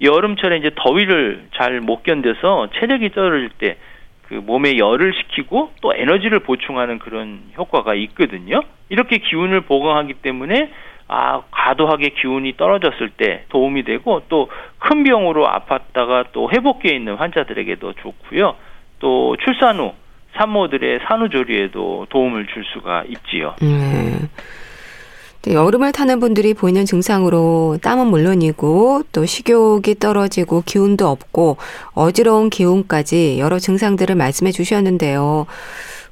여름철에 0.00 0.56
이제 0.58 0.70
더위를 0.76 1.44
잘 1.54 1.80
못 1.80 2.02
견뎌서 2.02 2.68
체력이 2.78 3.10
떨어질 3.10 3.50
때 3.58 3.76
그 4.32 4.34
몸에 4.34 4.78
열을 4.78 5.12
식히고 5.12 5.72
또 5.82 5.92
에너지를 5.94 6.38
보충하는 6.38 6.98
그런 6.98 7.40
효과가 7.58 7.94
있거든요. 7.94 8.62
이렇게 8.88 9.18
기운을 9.18 9.60
보강하기 9.62 10.14
때문에 10.14 10.70
아, 11.08 11.42
과도하게 11.50 12.10
기운이 12.10 12.56
떨어졌을 12.56 13.10
때 13.10 13.44
도움이 13.50 13.82
되고 13.82 14.22
또 14.30 14.48
큰 14.78 15.04
병으로 15.04 15.46
아팠다가 15.46 16.26
또 16.32 16.50
회복기에 16.50 16.92
있는 16.92 17.14
환자들에게도 17.14 17.92
좋고요. 17.92 18.56
또 19.00 19.36
출산 19.44 19.78
후 19.78 19.92
산모들의 20.36 21.00
산후조리에도 21.06 22.06
도움을 22.08 22.46
줄 22.46 22.64
수가 22.72 23.04
있지요. 23.08 23.54
음. 23.62 24.28
여름을 25.46 25.92
타는 25.92 26.20
분들이 26.20 26.54
보이는 26.54 26.84
증상으로 26.84 27.78
땀은 27.82 28.06
물론이고 28.06 29.02
또 29.10 29.26
식욕이 29.26 29.96
떨어지고 29.98 30.62
기운도 30.64 31.08
없고 31.08 31.56
어지러운 31.94 32.48
기운까지 32.48 33.38
여러 33.38 33.58
증상들을 33.58 34.14
말씀해 34.14 34.52
주셨는데요. 34.52 35.46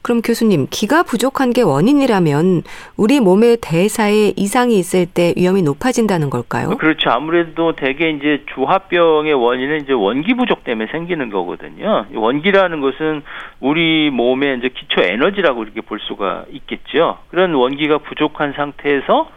그럼 0.02 0.22
교수님, 0.22 0.66
기가 0.70 1.02
부족한 1.02 1.52
게 1.52 1.62
원인이라면 1.62 2.62
우리 2.96 3.20
몸의 3.20 3.58
대사에 3.60 4.32
이상이 4.36 4.78
있을 4.78 5.06
때 5.06 5.34
위험이 5.36 5.62
높아진다는 5.62 6.30
걸까요? 6.30 6.76
그렇죠. 6.78 7.10
아무래도 7.10 7.76
대개 7.76 8.08
이제 8.10 8.42
주합병의 8.54 9.34
원인은 9.34 9.82
이제 9.82 9.92
원기 9.92 10.34
부족 10.34 10.64
때문에 10.64 10.90
생기는 10.90 11.30
거거든요. 11.30 12.06
원기라는 12.14 12.80
것은 12.80 13.22
우리 13.60 14.10
몸의 14.10 14.58
이제 14.58 14.70
기초 14.70 15.02
에너지라고 15.02 15.64
이렇게 15.64 15.80
볼 15.82 16.00
수가 16.00 16.44
있겠죠. 16.50 17.18
그런 17.30 17.52
원기가 17.54 17.98
부족한 17.98 18.54
상태에서 18.56 19.28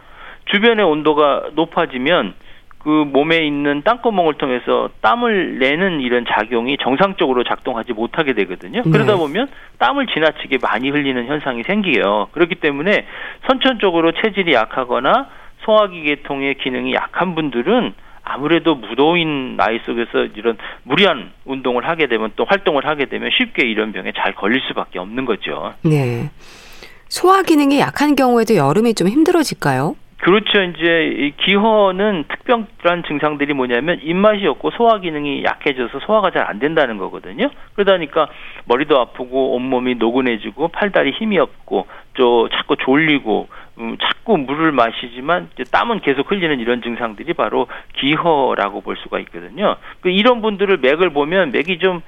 주변의 0.46 0.84
온도가 0.84 1.50
높아지면 1.54 2.34
그 2.84 2.90
몸에 2.90 3.46
있는 3.46 3.82
땅구멍을 3.82 4.34
통해서 4.34 4.90
땀을 5.00 5.58
내는 5.58 6.00
이런 6.00 6.26
작용이 6.28 6.76
정상적으로 6.82 7.42
작동하지 7.42 7.94
못하게 7.94 8.34
되거든요. 8.34 8.82
네. 8.82 8.90
그러다 8.90 9.16
보면 9.16 9.48
땀을 9.78 10.06
지나치게 10.06 10.58
많이 10.60 10.90
흘리는 10.90 11.26
현상이 11.26 11.62
생겨요. 11.62 12.28
그렇기 12.32 12.56
때문에 12.56 13.06
선천적으로 13.48 14.12
체질이 14.12 14.52
약하거나 14.52 15.28
소화기 15.64 16.02
계통의 16.02 16.56
기능이 16.56 16.92
약한 16.92 17.34
분들은 17.34 17.94
아무래도 18.22 18.74
무더운 18.74 19.56
나이 19.56 19.80
속에서 19.86 20.26
이런 20.36 20.58
무리한 20.82 21.32
운동을 21.46 21.88
하게 21.88 22.06
되면 22.06 22.32
또 22.36 22.44
활동을 22.44 22.86
하게 22.86 23.06
되면 23.06 23.30
쉽게 23.32 23.66
이런 23.66 23.92
병에 23.92 24.12
잘 24.14 24.34
걸릴 24.34 24.60
수밖에 24.68 24.98
없는 24.98 25.24
거죠. 25.24 25.72
네. 25.82 26.30
소화 27.08 27.42
기능이 27.42 27.80
약한 27.80 28.14
경우에도 28.14 28.56
여름이 28.56 28.94
좀 28.94 29.08
힘들어질까요? 29.08 29.96
그렇죠. 30.24 30.62
이제 30.62 31.12
이 31.18 31.32
기허는 31.36 32.24
특별한 32.28 33.02
증상들이 33.06 33.52
뭐냐면 33.52 34.00
입맛이 34.02 34.46
없고 34.46 34.70
소화 34.70 34.98
기능이 34.98 35.44
약해져서 35.44 36.00
소화가 36.00 36.30
잘 36.30 36.44
안 36.44 36.58
된다는 36.58 36.98
거거든요. 36.98 37.48
그러다니까 37.74 38.28
머리도 38.66 38.98
아프고 38.98 39.54
온몸이 39.54 39.94
노곤해지고 39.96 40.68
팔다리 40.68 41.12
힘이 41.12 41.38
없고 41.38 41.86
또 42.14 42.48
자꾸 42.50 42.76
졸리고 42.76 43.48
음, 43.78 43.96
자꾸 44.00 44.36
물을 44.38 44.72
마시지만 44.72 45.48
땀은 45.70 46.00
계속 46.00 46.30
흘리는 46.30 46.60
이런 46.60 46.80
증상들이 46.80 47.32
바로 47.34 47.66
기허라고 47.96 48.82
볼 48.82 48.96
수가 48.96 49.18
있거든요. 49.20 49.76
그 50.00 50.10
이런 50.10 50.42
분들을 50.42 50.78
맥을 50.78 51.10
보면 51.10 51.50
맥이 51.50 51.78
좀 51.78 52.02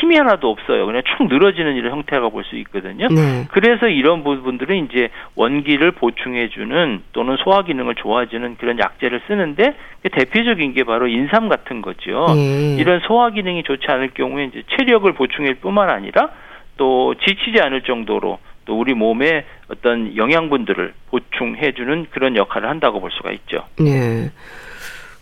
힘이 0.00 0.16
하나도 0.16 0.50
없어요. 0.50 0.86
그냥 0.86 1.02
축 1.04 1.28
늘어지는 1.28 1.76
이런 1.76 1.92
형태가 1.92 2.28
볼 2.28 2.40
수 2.50 2.56
있거든요. 2.56 3.08
네. 3.08 3.46
그래서 3.50 3.86
이런 3.86 4.24
부분들은 4.24 4.86
이제 4.86 5.10
원기를 5.36 5.92
보충해주는 5.92 7.02
또는 7.12 7.36
소화 7.38 7.62
기능을 7.62 7.94
좋아지는 7.96 8.56
그런 8.56 8.78
약재를 8.78 9.20
쓰는데 9.26 9.74
대표적인 10.10 10.72
게 10.74 10.84
바로 10.84 11.06
인삼 11.06 11.48
같은 11.48 11.82
거죠. 11.82 12.26
네. 12.34 12.76
이런 12.78 13.00
소화 13.00 13.30
기능이 13.30 13.62
좋지 13.62 13.86
않을 13.88 14.10
경우에 14.14 14.44
이제 14.44 14.62
체력을 14.76 15.10
보충할 15.12 15.54
뿐만 15.54 15.90
아니라 15.90 16.30
또 16.76 17.14
지치지 17.14 17.60
않을 17.60 17.82
정도로 17.82 18.38
또 18.64 18.78
우리 18.78 18.94
몸에 18.94 19.44
어떤 19.68 20.16
영양분들을 20.16 20.94
보충해주는 21.10 22.06
그런 22.10 22.36
역할을 22.36 22.68
한다고 22.68 23.00
볼 23.00 23.10
수가 23.10 23.32
있죠. 23.32 23.64
네. 23.78 24.30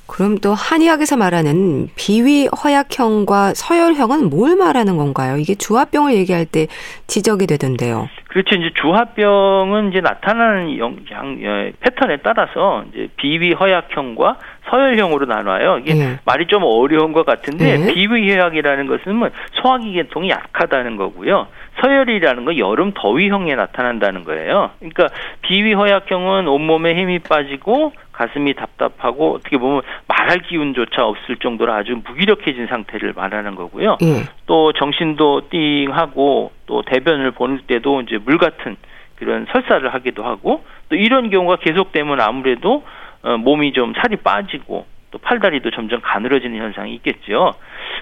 그럼 0.08 0.38
또 0.38 0.54
한의학에서 0.54 1.16
말하는 1.16 1.88
비위 1.94 2.48
허약형과 2.48 3.52
서열형은 3.54 4.30
뭘 4.30 4.56
말하는 4.56 4.96
건가요? 4.96 5.36
이게 5.36 5.54
주합병을 5.54 6.14
얘기할 6.14 6.46
때 6.46 6.66
지적이 7.06 7.46
되던데요. 7.46 8.08
그렇죠. 8.28 8.56
이제 8.56 8.70
주합병은 8.74 9.90
이제 9.90 10.00
나타나는 10.00 10.78
영향 10.78 11.38
예, 11.42 11.72
패턴에 11.80 12.18
따라서 12.18 12.84
이제 12.92 13.08
비위 13.16 13.52
허약형과 13.52 14.38
서열형으로 14.70 15.26
나눠요. 15.26 15.78
이게 15.78 15.94
네. 15.94 16.18
말이 16.24 16.46
좀 16.46 16.62
어려운 16.64 17.12
것 17.12 17.24
같은데 17.24 17.78
네. 17.78 17.94
비위 17.94 18.30
허약이라는 18.32 18.86
것은 18.86 19.14
뭐 19.14 19.28
소화기 19.62 19.92
계통이 19.92 20.30
약하다는 20.30 20.96
거고요. 20.96 21.46
서열이라는 21.80 22.44
건 22.44 22.58
여름 22.58 22.92
더위형에 22.94 23.54
나타난다는 23.54 24.24
거예요. 24.24 24.70
그러니까 24.78 25.08
비위 25.42 25.72
허약형은 25.72 26.48
온몸에 26.48 26.94
힘이 26.94 27.18
빠지고 27.20 27.92
가슴이 28.12 28.54
답답하고 28.54 29.34
어떻게 29.34 29.58
보면 29.58 29.82
말할 30.08 30.40
기운조차 30.40 31.04
없을 31.04 31.36
정도로 31.36 31.72
아주 31.72 32.00
무기력해진 32.04 32.66
상태를 32.66 33.12
말하는 33.14 33.54
거고요. 33.54 33.98
예. 34.02 34.24
또 34.46 34.72
정신도 34.72 35.48
띵하고 35.50 36.52
또 36.66 36.82
대변을 36.82 37.30
보낼 37.30 37.60
때도 37.60 38.00
이제 38.02 38.18
물 38.18 38.38
같은 38.38 38.76
그런 39.16 39.46
설사를 39.52 39.92
하기도 39.92 40.24
하고 40.24 40.64
또 40.88 40.96
이런 40.96 41.30
경우가 41.30 41.56
계속되면 41.56 42.20
아무래도 42.20 42.84
어, 43.22 43.36
몸이 43.36 43.72
좀 43.72 43.94
살이 44.00 44.16
빠지고 44.16 44.86
또 45.10 45.18
팔다리도 45.18 45.70
점점 45.70 46.00
가늘어지는 46.02 46.58
현상이 46.58 46.94
있겠죠. 46.96 47.54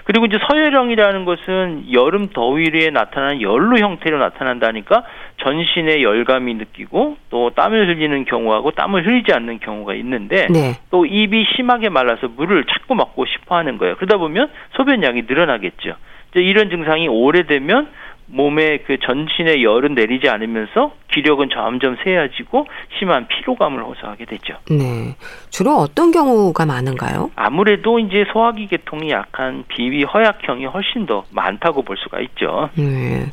그리고 0.05 0.25
이제 0.25 0.37
서열형이라는 0.49 1.25
것은 1.25 1.91
여름 1.91 2.29
더위에 2.29 2.89
나타나는 2.91 3.41
열로 3.41 3.77
형태로 3.77 4.17
나타난다니까 4.17 5.03
전신에 5.43 6.01
열감이 6.01 6.53
느끼고 6.55 7.17
또 7.29 7.49
땀을 7.51 7.87
흘리는 7.87 8.25
경우하고 8.25 8.71
땀을 8.71 9.05
흘리지 9.05 9.33
않는 9.33 9.59
경우가 9.59 9.93
있는데 9.95 10.47
네. 10.47 10.73
또 10.91 11.05
입이 11.05 11.45
심하게 11.55 11.89
말라서 11.89 12.29
물을 12.29 12.63
자꾸 12.65 12.95
먹고 12.95 13.25
싶어 13.25 13.55
하는 13.57 13.77
거예요. 13.77 13.95
그러다 13.95 14.17
보면 14.17 14.49
소변량이 14.75 15.23
늘어나겠죠. 15.27 15.95
이제 16.31 16.41
이런 16.41 16.69
증상이 16.69 17.07
오래되면 17.07 17.89
몸에 18.27 18.79
그 18.79 18.97
전신에 18.99 19.63
열은 19.63 19.95
내리지 19.95 20.29
않으면서 20.29 20.91
기력은 21.13 21.49
점점 21.53 21.97
세야지고 22.03 22.67
심한 22.99 23.27
피로감을 23.27 23.83
호소하게 23.83 24.25
되죠. 24.25 24.55
네. 24.69 25.15
주로 25.49 25.77
어떤 25.77 26.11
경우가 26.11 26.65
많은가요? 26.65 27.31
아무래도 27.35 27.99
이제 27.99 28.25
소화기 28.31 28.67
계통이 28.67 29.09
약한 29.11 29.63
비위 29.69 30.03
허약형이 30.03 30.65
훨씬 30.65 31.05
더 31.05 31.23
많다고 31.31 31.83
볼 31.83 31.95
수가 31.97 32.19
있죠. 32.19 32.69
네. 32.75 33.31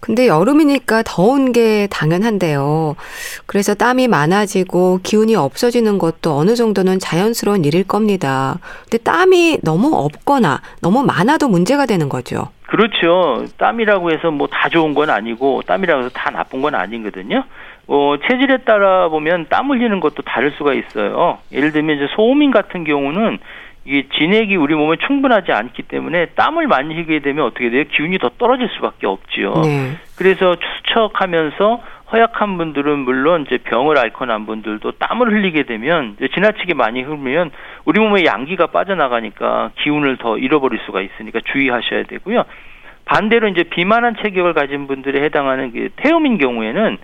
근데 0.00 0.28
여름이니까 0.28 1.02
더운 1.04 1.52
게 1.52 1.88
당연한데요. 1.90 2.94
그래서 3.46 3.74
땀이 3.74 4.06
많아지고 4.06 5.00
기운이 5.02 5.34
없어지는 5.34 5.98
것도 5.98 6.36
어느 6.36 6.54
정도는 6.54 7.00
자연스러운 7.00 7.64
일일 7.64 7.82
겁니다. 7.84 8.60
근데 8.82 8.98
땀이 8.98 9.58
너무 9.62 9.96
없거나 9.96 10.62
너무 10.80 11.02
많아도 11.02 11.48
문제가 11.48 11.86
되는 11.86 12.08
거죠. 12.08 12.48
그렇죠. 12.68 13.44
땀이라고 13.56 14.10
해서 14.12 14.30
뭐 14.30 14.46
다 14.50 14.68
좋은 14.68 14.94
건 14.94 15.10
아니고 15.10 15.62
땀이라고 15.66 16.00
해서 16.00 16.10
다 16.10 16.30
나쁜 16.30 16.60
건 16.62 16.74
아니거든요. 16.74 17.44
어, 17.86 18.14
체질에 18.28 18.58
따라 18.58 19.08
보면 19.08 19.46
땀 19.48 19.70
흘리는 19.70 19.98
것도 20.00 20.22
다를 20.22 20.50
수가 20.52 20.74
있어요. 20.74 21.38
예를 21.52 21.72
들면 21.72 21.96
이제 21.96 22.06
소음인 22.14 22.50
같은 22.50 22.84
경우는 22.84 23.38
이게 23.86 24.06
진액이 24.18 24.56
우리 24.56 24.74
몸에 24.74 24.96
충분하지 25.06 25.52
않기 25.52 25.84
때문에 25.84 26.26
땀을 26.34 26.66
많이 26.66 26.92
흘리게 26.94 27.20
되면 27.20 27.46
어떻게 27.46 27.70
돼요? 27.70 27.84
기운이 27.90 28.18
더 28.18 28.28
떨어질 28.36 28.68
수밖에 28.76 29.06
없지요. 29.06 29.54
네. 29.64 29.92
그래서 30.18 30.56
추척하면서 30.56 31.80
허약한 32.10 32.56
분들은 32.56 33.00
물론 33.00 33.44
이제 33.46 33.58
병을 33.58 33.98
앓고 33.98 34.24
난 34.24 34.46
분들도 34.46 34.92
땀을 34.92 35.30
흘리게 35.30 35.64
되면 35.64 36.16
지나치게 36.34 36.74
많이 36.74 37.02
흘리면 37.02 37.50
우리 37.84 38.00
몸에 38.00 38.24
양기가 38.24 38.68
빠져나가니까 38.68 39.72
기운을 39.76 40.16
더 40.16 40.38
잃어버릴 40.38 40.80
수가 40.86 41.02
있으니까 41.02 41.40
주의하셔야 41.52 42.04
되고요. 42.04 42.44
반대로 43.04 43.48
이제 43.48 43.64
비만한 43.64 44.16
체격을 44.22 44.54
가진 44.54 44.86
분들에 44.86 45.22
해당하는 45.22 45.72
그 45.72 45.88
태음인 45.96 46.38
경우에는 46.38 46.98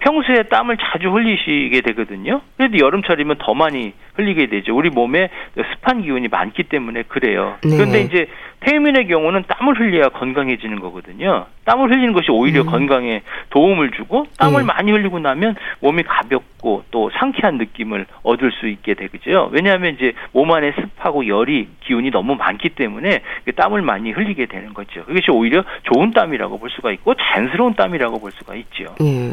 평소에 0.00 0.44
땀을 0.44 0.78
자주 0.78 1.10
흘리시게 1.10 1.82
되거든요. 1.82 2.40
그래도 2.56 2.78
여름철이면 2.78 3.36
더 3.38 3.52
많이 3.54 3.92
흘리게 4.14 4.46
되죠. 4.46 4.74
우리 4.74 4.88
몸에 4.88 5.28
습한 5.54 6.02
기운이 6.02 6.28
많기 6.28 6.64
때문에 6.64 7.02
그래요. 7.08 7.58
네. 7.62 7.76
그런데 7.76 8.00
이제 8.00 8.26
태민의 8.60 9.08
경우는 9.08 9.44
땀을 9.48 9.78
흘려야 9.78 10.10
건강해지는 10.10 10.80
거거든요. 10.80 11.46
땀을 11.64 11.90
흘리는 11.90 12.12
것이 12.12 12.30
오히려 12.30 12.62
음. 12.62 12.66
건강에 12.66 13.22
도움을 13.50 13.90
주고 13.92 14.26
땀을 14.38 14.60
네. 14.60 14.66
많이 14.66 14.92
흘리고 14.92 15.18
나면 15.18 15.56
몸이 15.80 16.02
가볍고 16.02 16.84
또 16.90 17.10
상쾌한 17.18 17.56
느낌을 17.56 18.06
얻을 18.22 18.52
수 18.52 18.68
있게 18.68 18.94
되죠. 18.94 19.48
왜냐하면 19.52 19.94
이제 19.94 20.12
몸 20.32 20.52
안에 20.52 20.72
습하고 20.72 21.26
열이 21.26 21.68
기운이 21.80 22.10
너무 22.10 22.34
많기 22.34 22.70
때문에 22.70 23.22
그 23.44 23.52
땀을 23.52 23.82
많이 23.82 24.10
흘리게 24.10 24.46
되는 24.46 24.74
거죠. 24.74 25.04
그것이 25.04 25.30
오히려 25.30 25.64
좋은 25.84 26.12
땀이라고 26.12 26.58
볼 26.58 26.68
수가 26.70 26.92
있고 26.92 27.14
자연스러운 27.14 27.74
땀이라고 27.74 28.20
볼 28.20 28.30
수가 28.32 28.54
있죠. 28.56 28.94
네. 29.00 29.32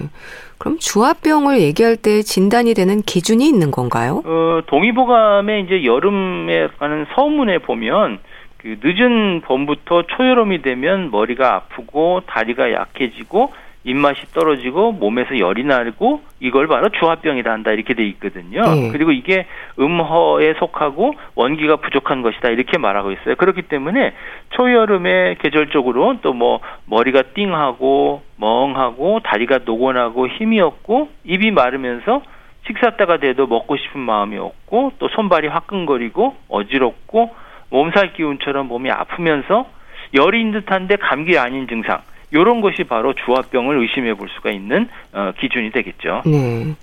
그럼 0.58 0.78
주화병을 0.80 1.60
얘기할 1.62 1.98
때 1.98 2.22
진단이 2.22 2.74
되는 2.74 3.02
기준이 3.02 3.48
있는 3.48 3.72
건가요? 3.72 4.24
어, 4.26 4.62
동의보감에 4.68 5.60
이제 5.62 5.84
여름에 5.84 6.68
가는 6.80 7.06
서문에 7.14 7.60
보면 7.60 8.20
그 8.68 8.80
늦은 8.84 9.42
봄부터 9.46 10.04
초여름이 10.04 10.62
되면 10.62 11.10
머리가 11.10 11.56
아프고 11.56 12.22
다리가 12.28 12.74
약해지고 12.74 13.54
입맛이 13.86 14.20
떨어지고 14.34 14.92
몸에서 14.92 15.40
열이 15.40 15.64
나고 15.64 16.20
이걸 16.42 16.68
바로 16.68 16.90
주화병이다 16.90 17.50
한다 17.50 17.72
이렇게 17.72 17.94
돼 17.94 18.06
있거든요. 18.08 18.62
네. 18.64 18.90
그리고 18.92 19.14
이게 19.14 19.46
음허에 19.80 20.56
속하고 20.56 21.14
원기가 21.36 21.78
부족한 21.78 22.22
것이다 22.22 22.50
이렇게 22.50 22.78
말하고 22.78 23.14
있어요. 23.14 23.36
그렇기 23.38 23.62
때문에 23.62 24.12
초여름에 24.50 25.38
계절적으로 25.40 26.18
또 26.22 26.34
뭐 26.34 26.60
머리가 26.88 27.24
띵하고 27.34 28.22
멍하고 28.36 29.22
다리가 29.22 29.60
노곤하고 29.64 30.28
힘이 30.28 30.60
없고 30.60 31.08
입이 31.24 31.52
마르면서 31.52 32.22
식사 32.68 32.98
때가 32.98 33.18
돼도 33.20 33.48
먹고 33.48 33.78
싶은 33.78 34.02
마음이 34.02 34.38
없고 34.38 34.92
또 35.00 35.08
손발이 35.08 35.48
화끈거리고 35.48 36.36
어지럽고 36.50 37.47
몸살 37.70 38.14
기운처럼 38.14 38.68
몸이 38.68 38.92
아프면서 38.92 39.68
열인 40.14 40.52
듯한데 40.52 40.98
감기 40.98 41.38
아닌 41.38 41.68
증상 41.68 42.02
이런 42.32 42.62
것이 42.62 42.84
바로 42.84 43.14
주화병을 43.14 43.80
의심해 43.82 44.14
볼 44.14 44.30
수가 44.30 44.52
있는 44.52 44.90
어, 45.14 45.32
기준이 45.40 45.72
되겠죠. 45.72 46.24
네. 46.26 46.76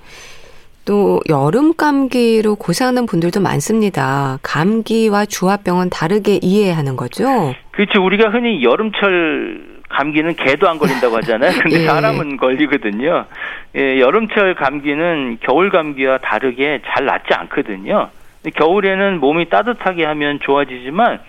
또 0.84 1.20
여름 1.30 1.74
감기로 1.74 2.56
고생하는 2.56 3.06
분들도 3.06 3.40
많습니다. 3.40 4.38
감기와 4.42 5.24
주화병은 5.24 5.88
다르게 5.90 6.38
이해하는 6.42 6.96
거죠? 6.96 7.24
그렇죠. 7.70 8.04
우리가 8.04 8.30
흔히 8.30 8.62
여름철 8.62 9.74
감기는 9.88 10.34
개도 10.34 10.68
안 10.68 10.78
걸린다고 10.78 11.16
하잖아요. 11.18 11.52
근데 11.62 11.82
예. 11.82 11.86
사람은 11.86 12.36
걸리거든요. 12.36 13.24
예, 13.76 14.00
여름철 14.00 14.56
감기는 14.56 15.38
겨울 15.40 15.70
감기와 15.70 16.18
다르게 16.18 16.82
잘 16.86 17.06
낫지 17.06 17.32
않거든요. 17.32 18.10
겨울에는 18.50 19.20
몸이 19.20 19.48
따뜻하게 19.48 20.04
하면 20.04 20.40
좋아지지만 20.40 21.20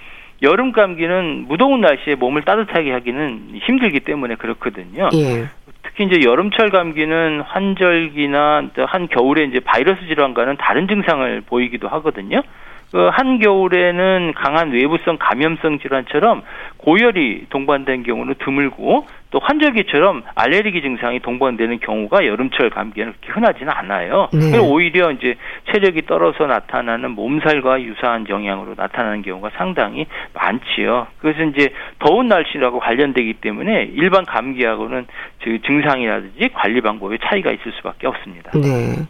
여름 0.41 0.71
감기는 0.71 1.45
무더운 1.47 1.81
날씨에 1.81 2.15
몸을 2.15 2.43
따뜻하게 2.43 2.91
하기는 2.91 3.51
힘들기 3.61 4.01
때문에 4.01 4.35
그렇거든요. 4.35 5.09
예. 5.13 5.45
특히 5.83 6.05
이제 6.05 6.27
여름철 6.27 6.71
감기는 6.71 7.41
환절기나 7.41 8.69
한 8.87 9.07
겨울에 9.07 9.45
이제 9.45 9.59
바이러스 9.59 10.05
질환과는 10.07 10.57
다른 10.57 10.87
증상을 10.87 11.41
보이기도 11.41 11.87
하거든요. 11.87 12.41
그 12.91 13.09
한겨울에는 13.11 14.33
강한 14.35 14.71
외부성 14.71 15.17
감염성 15.19 15.79
질환처럼 15.79 16.43
고열이 16.77 17.47
동반된 17.49 18.03
경우는 18.03 18.35
드물고 18.39 19.07
또 19.35 19.41
환절기처럼 19.43 20.23
알레르기 20.33 20.81
증상이 20.81 21.19
동반되는 21.19 21.81
경우가 21.81 22.25
여름철 22.25 22.69
감기에는 22.69 23.15
그렇게 23.19 23.33
흔하지는 23.33 23.69
않아요. 23.69 24.29
네. 24.31 24.57
오히려 24.57 25.11
이제 25.11 25.35
체력이 25.73 26.03
떨어서 26.03 26.45
나타나는 26.45 27.11
몸살과 27.11 27.81
유사한 27.81 28.29
영향으로 28.29 28.75
나타나는 28.77 29.23
경우가 29.23 29.51
상당히 29.57 30.07
많지요. 30.33 31.07
그래서 31.19 31.43
이제 31.43 31.67
더운 31.99 32.29
날씨라고 32.29 32.79
관련되기 32.79 33.33
때문에 33.41 33.91
일반 33.95 34.23
감기하고는 34.23 35.05
증상이라든지 35.67 36.51
관리 36.53 36.79
방법에 36.79 37.17
차이가 37.21 37.51
있을 37.51 37.73
수밖에 37.73 38.07
없습니다. 38.07 38.51
네. 38.51 39.03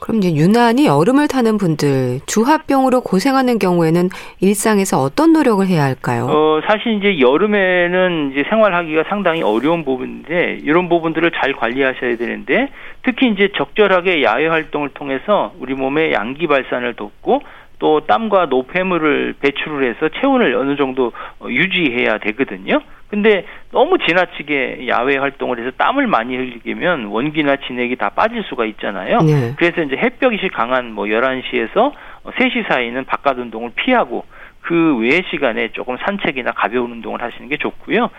그럼 0.00 0.18
이제 0.18 0.34
유난히 0.34 0.86
여름을 0.86 1.28
타는 1.28 1.58
분들 1.58 2.20
주화병으로 2.26 3.02
고생하는 3.02 3.58
경우에는 3.58 4.08
일상에서 4.40 4.98
어떤 5.00 5.32
노력을 5.32 5.64
해야 5.66 5.84
할까요? 5.84 6.26
어, 6.30 6.60
사실 6.66 6.94
이제 6.94 7.20
여름에는 7.20 8.32
이제 8.32 8.44
생활하기가 8.48 9.04
상당히 9.08 9.42
어려운 9.42 9.84
부분인데 9.84 10.60
이런 10.62 10.88
부분들을 10.88 11.30
잘 11.32 11.52
관리하셔야 11.52 12.16
되는데 12.16 12.68
특히 13.02 13.28
이제 13.28 13.50
적절하게 13.56 14.22
야외 14.22 14.46
활동을 14.46 14.90
통해서 14.90 15.52
우리 15.60 15.74
몸의 15.74 16.12
양기 16.12 16.46
발산을 16.46 16.94
돕고 16.94 17.42
또 17.80 18.00
땀과 18.06 18.46
노폐물을 18.46 19.34
배출을 19.40 19.88
해서 19.88 20.08
체온을 20.20 20.54
어느 20.54 20.76
정도 20.76 21.12
유지해야 21.44 22.18
되거든요. 22.18 22.80
근데 23.08 23.44
너무 23.72 23.98
지나치게 23.98 24.86
야외 24.86 25.16
활동을 25.16 25.58
해서 25.58 25.72
땀을 25.76 26.06
많이 26.06 26.36
흘리면 26.36 27.06
원기나 27.06 27.56
진액이 27.56 27.96
다 27.96 28.10
빠질 28.10 28.44
수가 28.44 28.66
있잖아요. 28.66 29.18
네. 29.22 29.54
그래서 29.56 29.82
이제 29.82 29.96
햇볕이 29.96 30.48
강한 30.50 30.92
뭐 30.92 31.06
11시에서 31.06 31.92
3시 32.24 32.68
사이는 32.70 33.06
바깥 33.06 33.38
운동을 33.38 33.70
피하고 33.74 34.24
그 34.60 34.98
외의 34.98 35.22
시간에 35.30 35.72
조금 35.72 35.96
산책이나 35.96 36.52
가벼운 36.52 36.92
운동을 36.92 37.22
하시는 37.22 37.48
게 37.48 37.56
좋고요. 37.56 38.10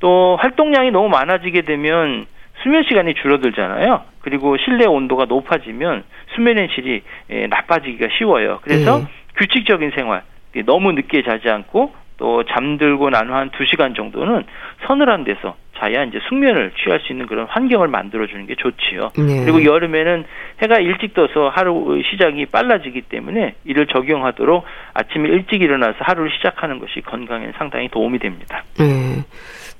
또 0.00 0.38
활동량이 0.40 0.92
너무 0.92 1.08
많아지게 1.08 1.62
되면 1.62 2.26
수면 2.62 2.82
시간이 2.84 3.14
줄어들잖아요. 3.14 4.02
그리고 4.20 4.56
실내 4.58 4.84
온도가 4.86 5.26
높아지면 5.26 6.04
수면의 6.34 6.68
질이 6.74 7.02
예, 7.30 7.46
나빠지기가 7.46 8.08
쉬워요. 8.18 8.60
그래서 8.62 8.98
네. 8.98 9.04
규칙적인 9.36 9.92
생활, 9.94 10.22
너무 10.66 10.92
늦게 10.92 11.22
자지 11.22 11.48
않고 11.48 11.94
또 12.18 12.42
잠들고 12.44 13.10
난 13.10 13.28
후 13.28 13.34
한 13.34 13.50
두시간 13.50 13.94
정도는 13.94 14.44
서늘한 14.86 15.22
데서 15.22 15.54
자야 15.78 16.02
이제 16.02 16.18
숙면을 16.28 16.72
취할 16.82 16.98
수 16.98 17.12
있는 17.12 17.26
그런 17.26 17.46
환경을 17.46 17.86
만들어 17.86 18.26
주는 18.26 18.44
게 18.46 18.56
좋지요. 18.56 19.12
네. 19.16 19.44
그리고 19.44 19.64
여름에는 19.64 20.24
해가 20.60 20.80
일찍 20.80 21.14
떠서 21.14 21.50
하루 21.50 22.02
시작이 22.10 22.46
빨라지기 22.46 23.02
때문에 23.02 23.54
이를 23.64 23.86
적용하도록 23.86 24.64
아침에 24.94 25.28
일찍 25.28 25.62
일어나서 25.62 25.98
하루를 26.00 26.32
시작하는 26.32 26.80
것이 26.80 27.00
건강에 27.02 27.52
상당히 27.56 27.88
도움이 27.88 28.18
됩니다. 28.18 28.64
네. 28.76 29.22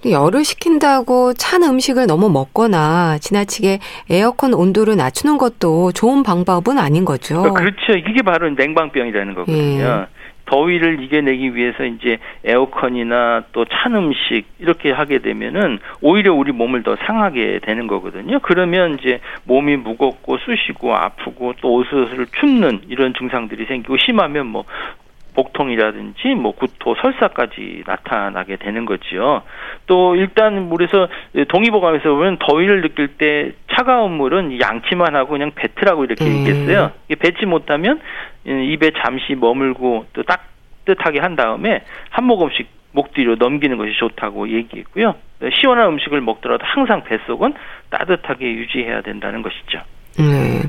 열을 0.04 0.44
식힌다고 0.44 1.34
찬 1.34 1.62
음식을 1.62 2.06
너무 2.06 2.30
먹거나 2.30 3.18
지나치게 3.18 3.80
에어컨 4.10 4.54
온도를 4.54 4.96
낮추는 4.96 5.38
것도 5.38 5.92
좋은 5.92 6.22
방법은 6.22 6.78
아닌 6.78 7.04
거죠. 7.04 7.40
어, 7.40 7.52
그렇죠. 7.52 7.92
이게 7.92 8.22
바로 8.22 8.48
냉방병이라는 8.50 9.34
거거든요. 9.34 9.82
예. 9.82 10.06
더위를 10.46 11.02
이겨내기 11.02 11.54
위해서 11.54 11.84
이제 11.84 12.16
에어컨이나 12.42 13.44
또 13.52 13.66
찬 13.66 13.94
음식 13.94 14.44
이렇게 14.58 14.90
하게 14.90 15.18
되면은 15.18 15.78
오히려 16.00 16.32
우리 16.32 16.52
몸을 16.52 16.82
더 16.82 16.96
상하게 17.04 17.60
되는 17.62 17.86
거거든요. 17.86 18.38
그러면 18.40 18.96
이제 18.98 19.20
몸이 19.44 19.76
무겁고 19.76 20.38
쑤시고 20.38 20.94
아프고 20.94 21.52
또 21.60 21.74
오슬오슬 21.74 22.26
춥는 22.40 22.80
이런 22.88 23.12
증상들이 23.18 23.66
생기고 23.66 23.98
심하면 23.98 24.46
뭐 24.46 24.64
복통이라든지 25.38 26.34
뭐 26.34 26.52
구토, 26.52 26.96
설사까지 26.96 27.84
나타나게 27.86 28.56
되는 28.56 28.84
거지요. 28.84 29.42
또 29.86 30.16
일단 30.16 30.68
물에서 30.68 31.06
동의보감에서 31.48 32.08
보면 32.08 32.38
더위를 32.40 32.82
느낄 32.82 33.06
때 33.16 33.52
차가운 33.72 34.12
물은 34.16 34.60
양치만 34.60 35.14
하고 35.14 35.30
그냥 35.30 35.52
뱉으라고 35.54 36.04
이렇게 36.04 36.24
음. 36.24 36.38
얘기했어요. 36.38 36.90
뱉지 37.20 37.46
못하면 37.46 38.00
입에 38.44 38.90
잠시 39.02 39.36
머물고 39.36 40.06
또 40.12 40.24
따뜻하게 40.24 41.20
한 41.20 41.36
다음에 41.36 41.84
한 42.10 42.24
모금씩 42.24 42.66
목 42.90 43.12
뒤로 43.14 43.36
넘기는 43.36 43.76
것이 43.76 43.92
좋다고 43.96 44.48
얘기했고요. 44.48 45.14
시원한 45.60 45.86
음식을 45.88 46.20
먹더라도 46.20 46.64
항상 46.66 47.04
뱃속은 47.04 47.54
따뜻하게 47.90 48.44
유지해야 48.44 49.02
된다는 49.02 49.42
것이죠. 49.42 49.82
네. 50.18 50.62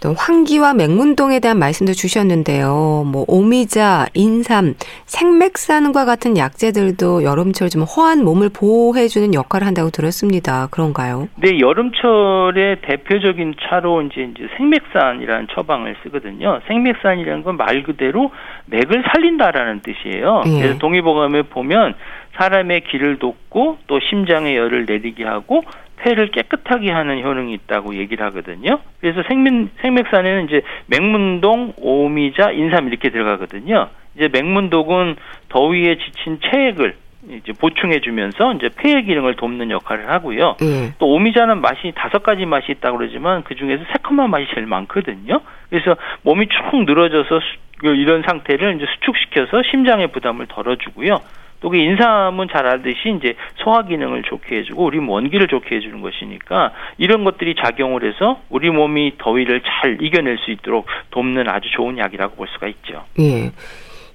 또 0.00 0.14
환기와 0.16 0.74
맹문동에 0.74 1.40
대한 1.40 1.58
말씀도 1.58 1.92
주셨는데요. 1.92 3.04
뭐 3.10 3.24
오미자, 3.26 4.06
인삼, 4.14 4.74
생맥산과 5.06 6.04
같은 6.04 6.36
약재들도 6.36 7.24
여름철 7.24 7.68
좀 7.68 7.82
허한 7.82 8.22
몸을 8.24 8.48
보호해주는 8.50 9.34
역할을 9.34 9.66
한다고 9.66 9.90
들었습니다. 9.90 10.68
그런가요? 10.70 11.28
네, 11.36 11.58
여름철의 11.58 12.82
대표적인 12.82 13.54
차로 13.60 14.02
이제 14.02 14.22
이제 14.22 14.46
생맥산이라는 14.56 15.48
처방을 15.54 15.96
쓰거든요. 16.02 16.60
생맥산이라는 16.68 17.42
건 17.42 17.58
말 17.58 17.82
그대로 17.82 18.30
맥을 18.66 19.02
살린다라는 19.12 19.80
뜻이에요. 19.80 20.42
예. 20.46 20.60
그래서 20.60 20.78
동의보감에 20.78 21.42
보면 21.42 21.94
사람의 22.36 22.82
기를 22.82 23.18
돕고 23.18 23.78
또 23.88 23.98
심장의 23.98 24.56
열을 24.56 24.86
내리게 24.86 25.24
하고 25.24 25.64
폐를 26.02 26.30
깨끗하게 26.30 26.90
하는 26.90 27.22
효능이 27.22 27.52
있다고 27.54 27.96
얘기를 27.96 28.24
하거든요. 28.26 28.80
그래서 29.00 29.22
생맥, 29.28 29.70
생맥산에는 29.82 30.44
이제 30.46 30.62
맹문동, 30.86 31.74
오미자, 31.78 32.52
인삼 32.52 32.88
이렇게 32.88 33.10
들어가거든요. 33.10 33.88
이제 34.16 34.28
맹문독은 34.32 35.16
더위에 35.48 35.98
지친 35.98 36.38
체액을 36.40 36.96
이제 37.26 37.52
보충해주면서 37.58 38.54
이제 38.54 38.70
폐의 38.76 39.04
기능을 39.04 39.36
돕는 39.36 39.70
역할을 39.70 40.08
하고요. 40.08 40.56
예. 40.62 40.94
또 40.98 41.12
오미자는 41.12 41.60
맛이 41.60 41.92
다섯 41.94 42.22
가지 42.22 42.46
맛이 42.46 42.70
있다고 42.72 42.98
그러지만 42.98 43.42
그 43.42 43.56
중에서 43.56 43.84
새콤한 43.92 44.30
맛이 44.30 44.46
제일 44.54 44.66
많거든요. 44.66 45.40
그래서 45.68 45.96
몸이 46.22 46.46
쭉 46.48 46.84
늘어져서 46.84 47.40
이런 47.82 48.22
상태를 48.22 48.76
이제 48.76 48.86
수축시켜서 48.94 49.62
심장의 49.70 50.08
부담을 50.12 50.46
덜어주고요. 50.46 51.20
또 51.60 51.70
그 51.70 51.76
인삼은 51.76 52.48
잘 52.52 52.66
알듯이 52.66 53.16
이제 53.18 53.34
소화 53.56 53.82
기능을 53.82 54.22
좋게 54.22 54.58
해주고 54.58 54.84
우리 54.84 54.98
원기를 54.98 55.48
좋게 55.48 55.76
해주는 55.76 56.00
것이니까 56.00 56.72
이런 56.98 57.24
것들이 57.24 57.56
작용을 57.56 58.04
해서 58.04 58.40
우리 58.48 58.70
몸이 58.70 59.14
더위를 59.18 59.62
잘 59.62 59.98
이겨낼 60.00 60.38
수 60.38 60.50
있도록 60.50 60.86
돕는 61.10 61.48
아주 61.48 61.68
좋은 61.70 61.98
약이라고 61.98 62.36
볼 62.36 62.46
수가 62.48 62.68
있죠. 62.68 63.04
예. 63.18 63.50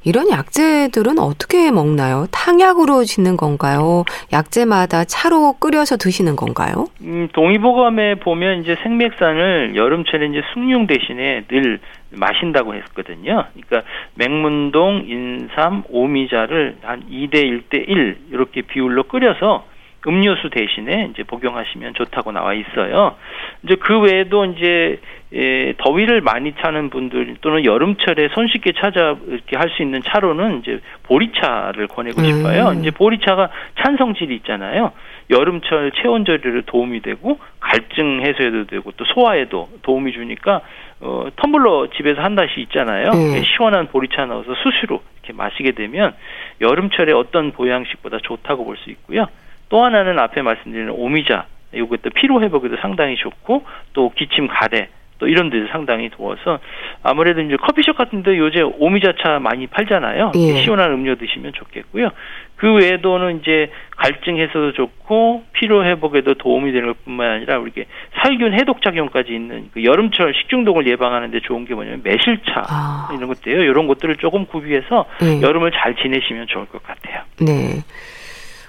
이런 0.04 0.30
약재들은 0.30 1.18
어떻게 1.20 1.72
먹나요? 1.72 2.28
탕약으로 2.32 3.04
짓는 3.04 3.38
건가요? 3.38 4.04
약재마다 4.32 5.06
차로 5.06 5.54
끓여서 5.60 5.98
드시는 5.98 6.36
건가요? 6.36 6.88
음, 7.02 7.30
동의보감에 7.34 8.16
보면 8.16 8.62
이제 8.62 8.76
생맥산을 8.84 9.76
여름철에 9.76 10.28
이제 10.28 10.42
숭늉 10.54 10.88
대신에 10.88 11.46
늘 11.48 11.80
마신다고 12.12 12.76
했거든요. 12.76 13.46
그러니까 13.54 13.90
맹문동, 14.16 15.06
인삼, 15.08 15.84
오미자를 15.90 16.78
한 16.84 17.04
2대 17.10 17.36
1대 17.36 17.88
1 17.88 18.18
이렇게 18.32 18.62
비율로 18.62 19.04
끓여서 19.04 19.66
음료수 20.06 20.50
대신에 20.50 21.10
이제 21.14 21.24
복용하시면 21.24 21.94
좋다고 21.94 22.32
나와 22.32 22.54
있어요. 22.54 23.16
이제 23.64 23.76
그 23.76 24.00
외에도 24.00 24.46
이제 24.46 25.00
예, 25.36 25.74
더위를 25.78 26.22
많이 26.22 26.52
타는 26.52 26.90
분들 26.92 27.38
또는 27.42 27.66
여름철에 27.66 28.30
손쉽게 28.36 28.74
찾아 28.74 29.16
이렇게 29.28 29.58
할 29.58 29.70
수 29.74 29.82
있는 29.82 30.02
차로는 30.04 30.60
이제 30.60 30.80
보리차를 31.04 31.88
권하고 31.88 32.22
음. 32.22 32.26
싶어요. 32.26 32.74
이제 32.80 32.92
보리차가 32.92 33.50
찬성질이 33.82 34.36
있잖아요. 34.38 34.92
여름철 35.32 35.94
체온 36.02 36.26
조절에 36.26 36.62
도움이 36.68 37.02
되고 37.02 37.40
갈증 37.60 38.22
해소에도 38.22 38.68
되고 38.68 38.92
또 38.92 39.06
소화에도 39.06 39.70
도움이 39.82 40.12
주니까 40.12 40.62
어 41.00 41.26
텀블러 41.38 41.92
집에서 41.96 42.22
한 42.22 42.36
단씩 42.36 42.58
있잖아요. 42.60 43.10
음. 43.12 43.42
시원한 43.44 43.88
보리차 43.88 44.26
넣어서 44.26 44.54
수시로 44.56 45.02
이렇게 45.24 45.34
마시게 45.34 45.72
되면 45.72 46.14
여름철에 46.62 47.14
어떤 47.14 47.52
보양식보다 47.54 48.20
좋다고 48.22 48.66
볼 48.66 48.78
수 48.78 48.92
있고요. 48.92 49.26
또 49.74 49.84
하나는 49.84 50.20
앞에 50.20 50.44
말씀드린 50.44 50.90
오미자 50.92 51.48
이것도 51.74 52.12
피로 52.14 52.44
회복에도 52.44 52.78
상당히 52.80 53.16
좋고 53.16 53.64
또 53.94 54.12
기침 54.16 54.48
가래 54.48 54.90
또 55.18 55.28
이런 55.28 55.50
데서 55.50 55.66
상당히 55.72 56.10
도와서 56.10 56.60
아무래도 57.02 57.42
이제 57.42 57.56
커피숍 57.56 57.98
같은데 57.98 58.38
요새 58.38 58.62
오미자차 58.62 59.40
많이 59.40 59.66
팔잖아요. 59.66 60.34
예. 60.36 60.62
시원한 60.62 60.92
음료 60.92 61.16
드시면 61.16 61.54
좋겠고요. 61.54 62.10
그 62.58 62.72
외에도는 62.72 63.40
이제 63.40 63.72
갈증 63.98 64.38
해소도 64.38 64.74
좋고 64.74 65.44
피로 65.54 65.84
회복에도 65.84 66.36
도움이 66.36 66.72
되는 66.72 66.90
것뿐만 66.90 67.32
아니라 67.32 67.58
우리게 67.58 67.88
살균 68.22 68.54
해독 68.54 68.84
작용까지 68.84 69.34
있는 69.34 69.70
그 69.74 69.84
여름철 69.84 70.36
식중독을 70.36 70.86
예방하는데 70.86 71.40
좋은 71.40 71.66
게 71.66 71.74
뭐냐면 71.74 72.02
매실차 72.04 72.64
아. 72.70 73.10
이런 73.18 73.28
것들요. 73.28 73.64
이런 73.64 73.88
것들을 73.88 74.18
조금 74.18 74.46
구비해서 74.46 75.06
예. 75.24 75.42
여름을 75.42 75.72
잘 75.72 75.96
지내시면 75.96 76.46
좋을 76.46 76.68
것 76.68 76.84
같아요. 76.84 77.24
네. 77.40 77.82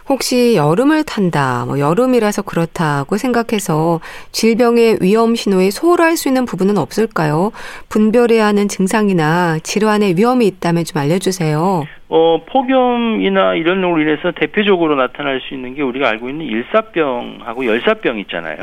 혹시 0.06 0.54
여름을 0.54 1.04
탄다, 1.04 1.64
뭐 1.64 1.78
여름이라서 1.78 2.42
그렇다고 2.42 3.16
생각해서 3.16 4.00
질병의 4.32 4.98
위험 5.00 5.34
신호에 5.34 5.70
소홀할 5.70 6.18
수 6.18 6.28
있는 6.28 6.44
부분은 6.44 6.76
없을까요? 6.76 7.52
분별해야 7.88 8.46
하는 8.46 8.68
증상이나 8.68 9.60
질환의 9.62 10.16
위험이 10.16 10.46
있다면 10.46 10.84
좀 10.84 11.00
알려주세요. 11.00 11.84
어, 12.08 12.42
폭염이나 12.44 13.54
이런 13.54 13.80
걸로 13.80 14.00
인해서 14.00 14.30
대표적으로 14.32 14.94
나타날 14.94 15.40
수 15.40 15.54
있는 15.54 15.74
게 15.74 15.82
우리가 15.82 16.08
알고 16.10 16.28
있는 16.28 16.44
일사병하고 16.46 17.64
열사병 17.64 18.18
있잖아요. 18.20 18.58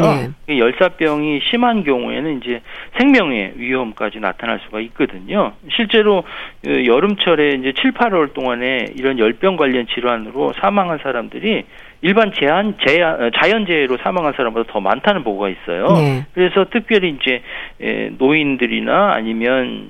네. 0.48 0.60
열사병이 0.60 1.42
심한 1.50 1.84
경우에는 1.84 2.38
이제 2.38 2.62
생명의 3.00 3.54
위험까지 3.56 4.20
나타날 4.20 4.60
수가 4.66 4.80
있거든요. 4.82 5.54
실제로 5.76 6.18
어, 6.20 6.24
여름철에 6.70 7.56
이제 7.56 7.74
7, 7.82 7.94
8월 7.94 8.34
동안에 8.34 8.86
이런 8.96 9.18
열병 9.18 9.58
관련 9.58 9.88
질환으로 9.88 10.54
사망한 10.62 11.00
사람들이 11.02 11.66
일반 12.04 12.32
제한, 12.34 12.76
제한 12.86 13.24
어, 13.24 13.30
자연재해로 13.32 13.98
사망한 13.98 14.34
사람보다 14.34 14.72
더 14.72 14.80
많다는 14.80 15.24
보고가 15.24 15.50
있어요. 15.50 15.88
네. 15.96 16.26
그래서 16.34 16.66
특별히 16.70 17.18
이제 17.20 17.42
노인들이나 18.18 19.14
아니면 19.14 19.90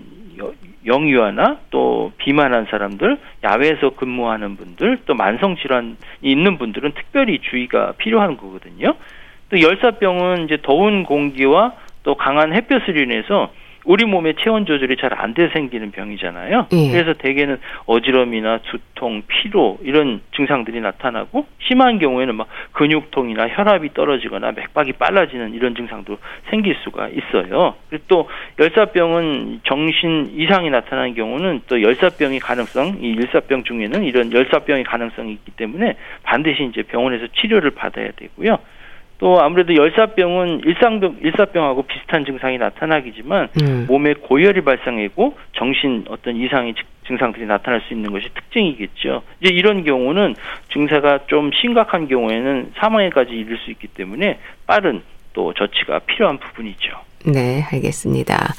영유아나 0.85 1.57
또 1.69 2.11
비만한 2.17 2.65
사람들, 2.69 3.17
야외에서 3.43 3.91
근무하는 3.91 4.57
분들, 4.57 4.99
또 5.05 5.13
만성 5.13 5.55
질환이 5.55 5.95
있는 6.21 6.57
분들은 6.57 6.93
특별히 6.93 7.39
주의가 7.39 7.93
필요한 7.97 8.37
거거든요. 8.37 8.95
또 9.49 9.61
열사병은 9.61 10.45
이제 10.45 10.57
더운 10.61 11.03
공기와 11.03 11.73
또 12.03 12.15
강한 12.15 12.53
햇볕을 12.53 12.97
인해서 12.97 13.51
우리 13.85 14.05
몸의 14.05 14.35
체온 14.39 14.65
조절이 14.65 14.97
잘 14.97 15.11
안 15.13 15.33
돼 15.33 15.49
생기는 15.49 15.91
병이잖아요. 15.91 16.67
예. 16.71 16.91
그래서 16.91 17.13
대개는 17.13 17.57
어지럼이나 17.85 18.59
두통, 18.59 19.23
피로 19.27 19.77
이런 19.81 20.21
증상들이 20.35 20.81
나타나고 20.81 21.45
심한 21.59 21.99
경우에는 21.99 22.35
막 22.35 22.47
근육통이나 22.73 23.47
혈압이 23.49 23.93
떨어지거나 23.93 24.51
맥박이 24.51 24.93
빨라지는 24.93 25.53
이런 25.53 25.75
증상도 25.75 26.17
생길 26.49 26.75
수가 26.83 27.09
있어요. 27.09 27.75
그리고 27.89 28.03
또 28.07 28.29
열사병은 28.59 29.61
정신 29.63 30.31
이상이 30.35 30.69
나타나는 30.69 31.15
경우는 31.15 31.61
또 31.67 31.81
열사병의 31.81 32.39
가능성, 32.39 32.97
이 33.01 33.11
일사병 33.11 33.63
중에는 33.63 34.03
이런 34.03 34.31
열사병의 34.31 34.83
가능성이 34.83 35.33
있기 35.33 35.51
때문에 35.51 35.95
반드시 36.23 36.63
이제 36.63 36.83
병원에서 36.83 37.27
치료를 37.35 37.71
받아야 37.71 38.09
되고요. 38.15 38.57
또 39.21 39.39
아무래도 39.39 39.75
열사병은 39.75 40.61
일상병 40.65 41.17
일사병하고 41.21 41.83
비슷한 41.83 42.25
증상이 42.25 42.57
나타나기지만 42.57 43.49
음. 43.61 43.85
몸에 43.87 44.15
고열이 44.15 44.61
발생하고 44.61 45.37
정신 45.53 46.05
어떤 46.09 46.35
이상의 46.35 46.73
증상들이 47.05 47.45
나타날 47.45 47.81
수 47.87 47.93
있는 47.93 48.11
것이 48.11 48.27
특징이겠죠. 48.33 49.21
이제 49.39 49.53
이런 49.53 49.83
경우는 49.83 50.33
증세가 50.73 51.19
좀 51.27 51.51
심각한 51.53 52.07
경우에는 52.07 52.73
사망에까지 52.77 53.31
이를 53.31 53.59
수 53.59 53.69
있기 53.69 53.87
때문에 53.89 54.39
빠른 54.65 55.03
또 55.33 55.53
조치가 55.53 55.99
필요한 55.99 56.39
부분이죠. 56.39 56.89
네, 57.27 57.63
알겠습니다. 57.71 58.55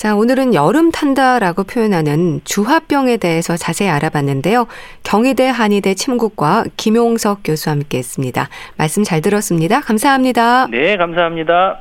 자, 0.00 0.16
오늘은 0.16 0.54
여름 0.54 0.90
탄다라고 0.90 1.64
표현하는 1.64 2.40
주화병에 2.44 3.18
대해서 3.18 3.58
자세히 3.58 3.90
알아봤는데요. 3.90 4.66
경희대 5.02 5.46
한의대 5.46 5.92
침구과 5.92 6.64
김용석 6.78 7.40
교수와 7.44 7.74
함께 7.74 7.98
했습니다. 7.98 8.48
말씀 8.78 9.04
잘 9.04 9.20
들었습니다. 9.20 9.80
감사합니다. 9.80 10.68
네, 10.68 10.96
감사합니다. 10.96 11.80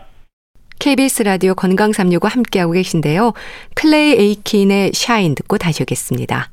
KBS 0.79 1.23
라디오 1.23 1.53
건강 1.53 1.93
365 1.93 2.27
함께하고 2.27 2.73
계신데요. 2.73 3.31
클레이 3.75 4.19
에이킨의 4.19 4.91
Shine 4.93 5.33
듣고 5.33 5.57
다시 5.57 5.83
오겠습니다. 5.83 6.49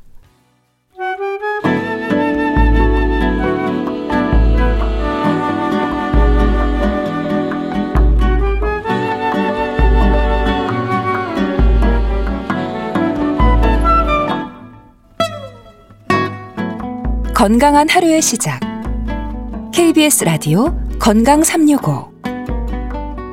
건강한 17.37 17.87
하루의 17.87 18.23
시작. 18.23 18.61
KBS 19.71 20.25
라디오 20.25 20.75
건강 20.99 21.43
365. 21.43 22.11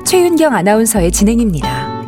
최윤경 0.04 0.54
아나운서의 0.54 1.10
진행입니다. 1.10 2.04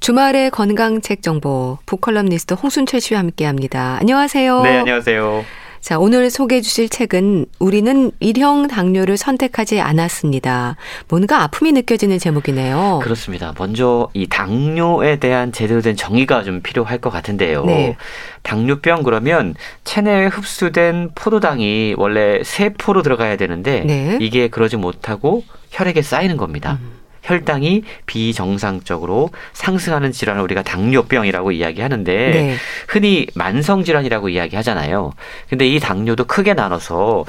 주말의 0.00 0.50
건강 0.50 1.00
책 1.00 1.22
정보 1.22 1.78
북컬럼니스트 1.86 2.52
홍순철 2.52 3.00
씨와 3.00 3.20
함께합니다. 3.20 3.96
안녕하세요. 4.00 4.60
네, 4.60 4.78
안녕하세요. 4.80 5.44
자, 5.80 5.98
오늘 5.98 6.30
소개해 6.30 6.60
주실 6.60 6.88
책은 6.88 7.46
우리는 7.58 8.10
일형 8.20 8.66
당뇨를 8.68 9.16
선택하지 9.16 9.80
않았습니다. 9.80 10.76
뭔가 11.08 11.42
아픔이 11.42 11.72
느껴지는 11.72 12.18
제목이네요. 12.18 13.00
그렇습니다. 13.02 13.54
먼저 13.58 14.08
이 14.12 14.26
당뇨에 14.26 15.16
대한 15.16 15.52
제대로 15.52 15.80
된 15.80 15.96
정의가 15.96 16.42
좀 16.42 16.60
필요할 16.60 16.98
것 16.98 17.10
같은데요. 17.10 17.64
네. 17.64 17.96
당뇨병 18.42 19.02
그러면 19.02 19.54
체내에 19.84 20.26
흡수된 20.26 21.10
포도당이 21.14 21.94
원래 21.96 22.42
세포로 22.42 23.02
들어가야 23.02 23.36
되는데 23.36 23.80
네. 23.80 24.18
이게 24.20 24.48
그러지 24.48 24.76
못하고 24.76 25.44
혈액에 25.70 26.02
쌓이는 26.02 26.36
겁니다. 26.36 26.78
음. 26.80 26.97
혈당이 27.28 27.82
비정상적으로 28.06 29.30
상승하는 29.52 30.12
질환을 30.12 30.42
우리가 30.42 30.62
당뇨병이라고 30.62 31.52
이야기하는데 31.52 32.12
네. 32.12 32.56
흔히 32.88 33.26
만성 33.34 33.84
질환이라고 33.84 34.30
이야기하잖아요. 34.30 35.12
근데 35.50 35.68
이 35.68 35.78
당뇨도 35.78 36.24
크게 36.24 36.54
나눠서 36.54 37.26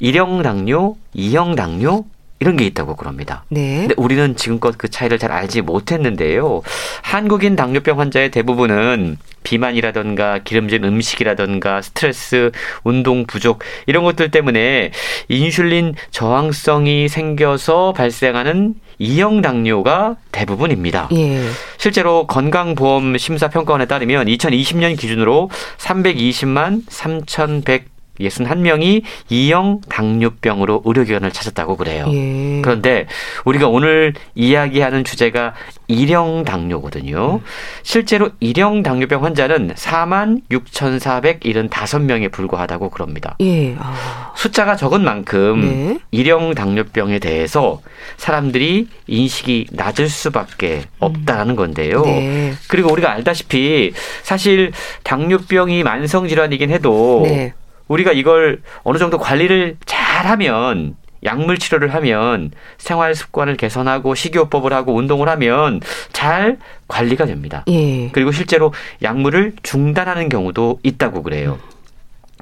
1형 0.00 0.42
당뇨, 0.42 0.96
2형 1.14 1.54
당뇨, 1.54 2.04
이런 2.42 2.56
게 2.56 2.66
있다고 2.66 2.96
그럽니다. 2.96 3.44
네. 3.50 3.86
근데 3.86 3.94
우리는 3.96 4.34
지금껏 4.34 4.76
그 4.76 4.90
차이를 4.90 5.16
잘 5.16 5.30
알지 5.30 5.62
못했는데요. 5.62 6.62
한국인 7.02 7.54
당뇨병 7.54 8.00
환자의 8.00 8.32
대부분은 8.32 9.16
비만이라던가 9.44 10.40
기름진 10.40 10.82
음식이라던가 10.82 11.82
스트레스, 11.82 12.50
운동 12.82 13.26
부족 13.26 13.60
이런 13.86 14.02
것들 14.02 14.32
때문에 14.32 14.90
인슐린 15.28 15.94
저항성이 16.10 17.08
생겨서 17.08 17.92
발생하는 17.92 18.74
이형 19.02 19.42
당뇨가 19.42 20.16
대부분입니다. 20.30 21.08
예. 21.12 21.42
실제로 21.76 22.26
건강보험 22.28 23.18
심사평가원에 23.18 23.86
따르면 23.86 24.26
2020년 24.26 24.96
기준으로 24.96 25.50
320만 25.78 26.82
3,100 26.88 27.91
61명이 28.20 29.02
이형 29.30 29.80
당뇨병으로 29.88 30.82
의료기관을 30.84 31.32
찾았다고 31.32 31.76
그래요. 31.76 32.06
예. 32.08 32.60
그런데 32.62 33.06
우리가 33.44 33.68
오늘 33.68 34.12
이야기하는 34.34 35.04
주제가 35.04 35.54
일형 35.88 36.44
당뇨거든요. 36.44 37.36
음. 37.36 37.40
실제로 37.82 38.30
일형 38.40 38.82
당뇨병 38.82 39.24
환자는 39.24 39.74
4만 39.74 40.42
6,475명에 40.50 42.30
불과하다고 42.30 42.90
그럽니다. 42.90 43.36
예. 43.40 43.74
아. 43.78 44.32
숫자가 44.36 44.76
적은 44.76 45.04
만큼 45.04 45.60
네. 45.60 45.98
일형 46.10 46.54
당뇨병에 46.54 47.18
대해서 47.18 47.80
사람들이 48.16 48.88
인식이 49.06 49.68
낮을 49.72 50.08
수밖에 50.08 50.76
음. 50.76 50.82
없다라는 51.00 51.56
건데요. 51.56 52.02
네. 52.04 52.52
그리고 52.68 52.92
우리가 52.92 53.10
알다시피 53.12 53.92
사실 54.22 54.72
당뇨병이 55.02 55.82
만성 55.82 56.28
질환이긴 56.28 56.70
해도 56.70 57.22
네. 57.24 57.52
우리가 57.88 58.12
이걸 58.12 58.62
어느 58.82 58.98
정도 58.98 59.18
관리를 59.18 59.76
잘 59.84 60.26
하면 60.26 60.96
약물 61.24 61.58
치료를 61.58 61.94
하면 61.94 62.50
생활 62.78 63.14
습관을 63.14 63.56
개선하고 63.56 64.14
식이요법을 64.14 64.72
하고 64.72 64.94
운동을 64.94 65.28
하면 65.28 65.80
잘 66.12 66.58
관리가 66.88 67.26
됩니다. 67.26 67.64
예. 67.68 68.08
그리고 68.10 68.32
실제로 68.32 68.72
약물을 69.02 69.54
중단하는 69.62 70.28
경우도 70.28 70.80
있다고 70.82 71.22
그래요. 71.22 71.58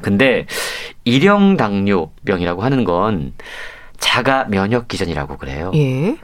근데 0.01 0.47
일형 1.05 1.57
당뇨병이라고 1.59 2.63
하는 2.63 2.85
건 2.85 3.35
자가 3.99 4.47
면역 4.49 4.89
기전이라고 4.89 5.37
그래요. 5.37 5.71
예. 5.75 6.17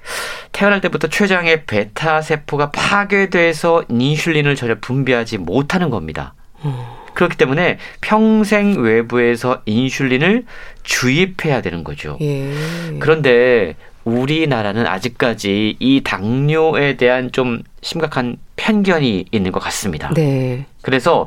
태어날 0.53 0.81
때부터 0.81 1.09
췌장의 1.09 1.67
베타 1.67 2.23
세포가 2.23 2.71
파괴돼서 2.71 3.85
인슐린을 3.91 4.57
전혀 4.57 4.77
분비하지 4.81 5.39
못하는 5.39 5.91
겁니다. 5.91 6.33
음. 6.65 6.96
그렇기 7.17 7.37
때문에 7.37 7.79
평생 8.03 8.83
외부에서 8.83 9.63
인슐린을 9.65 10.45
주입해야 10.85 11.63
되는 11.63 11.83
거죠. 11.83 12.19
예. 12.21 12.53
그런데 13.01 13.75
우리나라는 14.05 14.87
아직까지 14.87 15.77
이 15.81 16.01
당뇨에 16.05 16.97
대한 16.97 17.33
좀 17.33 17.63
심각한 17.81 18.37
편견이 18.55 19.27
있는 19.33 19.51
것 19.51 19.59
같습니다. 19.61 20.13
네. 20.15 20.67
그래서 20.83 21.27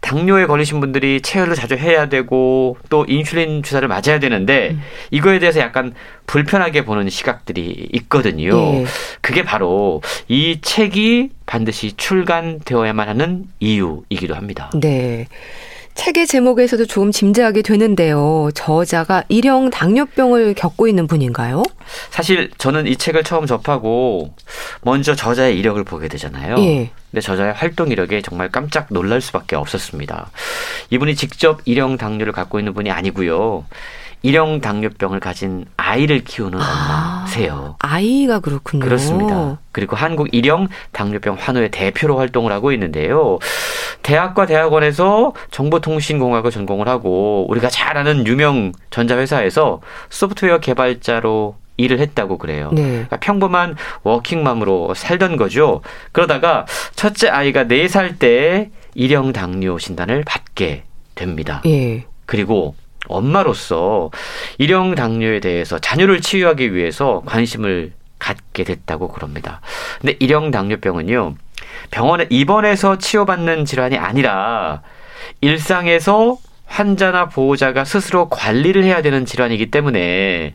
당뇨에 0.00 0.46
걸리신 0.46 0.78
분들이 0.78 1.20
체열을 1.20 1.56
자주 1.56 1.74
해야 1.74 2.08
되고 2.08 2.76
또 2.88 3.04
인슐린 3.08 3.64
주사를 3.64 3.86
맞아야 3.88 4.20
되는데 4.20 4.70
음. 4.72 4.82
이거에 5.10 5.40
대해서 5.40 5.58
약간 5.58 5.92
불편하게 6.26 6.84
보는 6.84 7.08
시각들이 7.10 7.88
있거든요. 7.92 8.54
네. 8.54 8.84
그게 9.20 9.42
바로 9.42 10.00
이 10.28 10.60
책이 10.62 11.30
반드시 11.50 11.92
출간되어야만 11.96 13.08
하는 13.08 13.44
이유이기도 13.58 14.36
합니다. 14.36 14.70
네. 14.80 15.26
책의 15.94 16.28
제목에서도 16.28 16.86
조금 16.86 17.10
짐작하게 17.10 17.62
되는데요. 17.62 18.50
저자가 18.54 19.24
일형 19.28 19.68
당뇨병을 19.68 20.54
겪고 20.54 20.86
있는 20.86 21.08
분인가요? 21.08 21.64
사실 22.10 22.52
저는 22.56 22.86
이 22.86 22.94
책을 22.94 23.24
처음 23.24 23.46
접하고 23.46 24.32
먼저 24.82 25.16
저자의 25.16 25.58
이력을 25.58 25.82
보게 25.82 26.06
되잖아요. 26.06 26.54
예. 26.60 26.90
근데 27.10 27.20
저자의 27.20 27.52
활동 27.52 27.88
이력에 27.88 28.22
정말 28.22 28.48
깜짝 28.48 28.86
놀랄 28.88 29.20
수밖에 29.20 29.56
없었습니다. 29.56 30.30
이분이 30.90 31.16
직접 31.16 31.60
일형 31.64 31.96
당뇨를 31.96 32.32
갖고 32.32 32.60
있는 32.60 32.74
분이 32.74 32.92
아니고요. 32.92 33.64
일형 34.22 34.60
당뇨병을 34.60 35.18
가진 35.20 35.64
아이를 35.76 36.24
키우는 36.24 36.58
아, 36.60 37.22
엄마세요. 37.22 37.76
아이가 37.78 38.40
그렇군요. 38.40 38.84
그렇습니다. 38.84 39.58
그리고 39.72 39.96
한국 39.96 40.28
일형 40.32 40.68
당뇨병 40.92 41.36
환호의 41.38 41.70
대표로 41.70 42.18
활동을 42.18 42.52
하고 42.52 42.72
있는데요. 42.72 43.38
대학과 44.02 44.46
대학원에서 44.46 45.32
정보통신공학을 45.50 46.50
전공을 46.50 46.88
하고 46.88 47.46
우리가 47.48 47.68
잘 47.68 47.96
아는 47.96 48.26
유명 48.26 48.72
전자회사에서 48.90 49.80
소프트웨어 50.10 50.58
개발자로 50.58 51.56
일을 51.76 51.98
했다고 51.98 52.36
그래요. 52.36 52.70
네. 52.72 52.82
그러니까 52.82 53.16
평범한 53.18 53.76
워킹맘으로 54.02 54.92
살던 54.94 55.36
거죠. 55.36 55.80
그러다가 56.12 56.66
첫째 56.94 57.28
아이가 57.28 57.64
4살 57.64 58.18
때 58.18 58.70
일형 58.94 59.32
당뇨 59.32 59.78
진단을 59.78 60.24
받게 60.26 60.84
됩니다. 61.14 61.62
예. 61.66 62.04
그리고 62.26 62.74
엄마로서 63.08 64.10
일형 64.58 64.94
당뇨에 64.94 65.40
대해서 65.40 65.78
자녀를 65.78 66.20
치유하기 66.20 66.74
위해서 66.74 67.22
관심을 67.26 67.92
갖게 68.18 68.64
됐다고 68.64 69.08
그럽니다. 69.08 69.60
근데 70.00 70.16
일형 70.20 70.50
당뇨병은요. 70.50 71.34
병원에 71.90 72.26
입원해서 72.30 72.98
치료받는 72.98 73.64
질환이 73.64 73.96
아니라 73.96 74.82
일상에서 75.40 76.38
환자나 76.66 77.28
보호자가 77.28 77.84
스스로 77.84 78.28
관리를 78.28 78.84
해야 78.84 79.02
되는 79.02 79.24
질환이기 79.24 79.70
때문에 79.70 80.54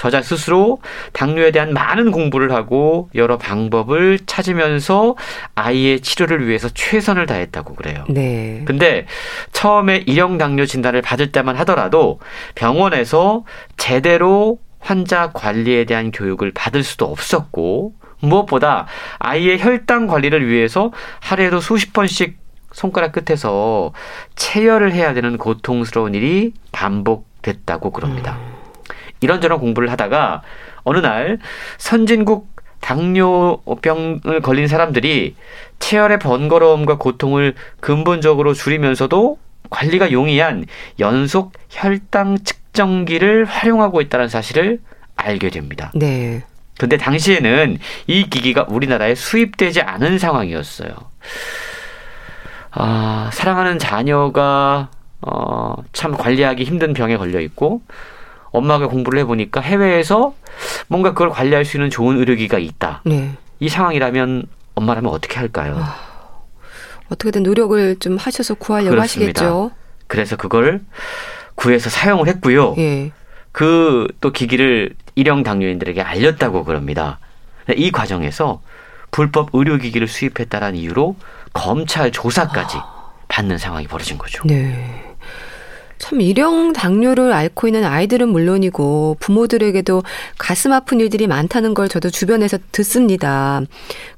저자 0.00 0.22
스스로 0.22 0.78
당뇨에 1.12 1.50
대한 1.50 1.74
많은 1.74 2.10
공부를 2.10 2.52
하고 2.52 3.10
여러 3.14 3.36
방법을 3.36 4.20
찾으면서 4.24 5.14
아이의 5.54 6.00
치료를 6.00 6.48
위해서 6.48 6.70
최선을 6.70 7.26
다했다고 7.26 7.74
그래요. 7.74 8.06
네. 8.08 8.62
근데 8.64 9.04
처음에 9.52 10.04
일형 10.06 10.38
당뇨 10.38 10.64
진단을 10.64 11.02
받을 11.02 11.32
때만 11.32 11.54
하더라도 11.58 12.18
병원에서 12.54 13.44
제대로 13.76 14.58
환자 14.78 15.32
관리에 15.32 15.84
대한 15.84 16.12
교육을 16.12 16.52
받을 16.54 16.82
수도 16.82 17.04
없었고 17.04 17.92
무엇보다 18.20 18.86
아이의 19.18 19.62
혈당 19.62 20.06
관리를 20.06 20.48
위해서 20.48 20.92
하루에도 21.20 21.60
수십 21.60 21.92
번씩 21.92 22.38
손가락 22.72 23.12
끝에서 23.12 23.92
체열을 24.34 24.94
해야 24.94 25.12
되는 25.12 25.36
고통스러운 25.36 26.14
일이 26.14 26.54
반복됐다고 26.72 27.90
그럽니다. 27.90 28.38
음. 28.40 28.59
이런저런 29.20 29.58
공부를 29.58 29.90
하다가 29.90 30.42
어느 30.82 30.98
날 30.98 31.38
선진국 31.78 32.48
당뇨병을 32.80 34.40
걸린 34.42 34.66
사람들이 34.66 35.36
체열의 35.78 36.18
번거로움과 36.18 36.96
고통을 36.96 37.54
근본적으로 37.80 38.54
줄이면서도 38.54 39.38
관리가 39.68 40.12
용이한 40.12 40.64
연속 40.98 41.52
혈당 41.68 42.38
측정기를 42.42 43.44
활용하고 43.44 44.00
있다는 44.00 44.28
사실을 44.28 44.80
알게 45.16 45.50
됩니다. 45.50 45.92
네. 45.94 46.42
근데 46.78 46.96
당시에는 46.96 47.78
이 48.06 48.30
기기가 48.30 48.64
우리나라에 48.68 49.14
수입되지 49.14 49.82
않은 49.82 50.18
상황이었어요. 50.18 50.90
아, 52.70 53.30
사랑하는 53.32 53.78
자녀가 53.78 54.88
어, 55.20 55.74
참 55.92 56.16
관리하기 56.16 56.64
힘든 56.64 56.94
병에 56.94 57.18
걸려 57.18 57.40
있고 57.40 57.82
엄마가 58.52 58.88
공부를 58.88 59.20
해보니까 59.20 59.60
해외에서 59.60 60.34
뭔가 60.88 61.10
그걸 61.10 61.30
관리할 61.30 61.64
수 61.64 61.76
있는 61.76 61.90
좋은 61.90 62.18
의료기가 62.18 62.58
있다. 62.58 63.02
네. 63.04 63.32
이 63.60 63.68
상황이라면 63.68 64.44
엄마라면 64.74 65.12
어떻게 65.12 65.38
할까요? 65.38 65.76
아, 65.78 65.96
어떻게든 67.10 67.42
노력을 67.42 67.96
좀 67.98 68.16
하셔서 68.16 68.54
구하려고 68.54 68.90
그렇습니다. 68.96 69.40
하시겠죠. 69.42 69.70
그래서 70.06 70.36
그걸 70.36 70.80
구해서 71.54 71.90
사용을 71.90 72.26
했고요. 72.28 72.74
예. 72.78 73.12
그 73.52 74.06
또 74.20 74.32
기기를 74.32 74.94
일형 75.14 75.42
당뇨인들에게 75.42 76.00
알렸다고 76.02 76.64
그럽니다. 76.64 77.18
이 77.76 77.90
과정에서 77.90 78.62
불법 79.10 79.50
의료기기를 79.52 80.06
수입했다는 80.08 80.76
이유로 80.76 81.16
검찰 81.52 82.10
조사까지 82.12 82.76
아. 82.78 83.10
받는 83.28 83.58
상황이 83.58 83.86
벌어진 83.86 84.18
거죠. 84.18 84.42
네. 84.46 85.09
참 86.00 86.20
일형 86.22 86.72
당뇨를 86.72 87.32
앓고 87.32 87.68
있는 87.68 87.84
아이들은 87.84 88.28
물론이고 88.28 89.18
부모들에게도 89.20 90.02
가슴 90.38 90.72
아픈 90.72 90.98
일들이 90.98 91.26
많다는 91.26 91.74
걸 91.74 91.88
저도 91.88 92.10
주변에서 92.10 92.58
듣습니다. 92.72 93.60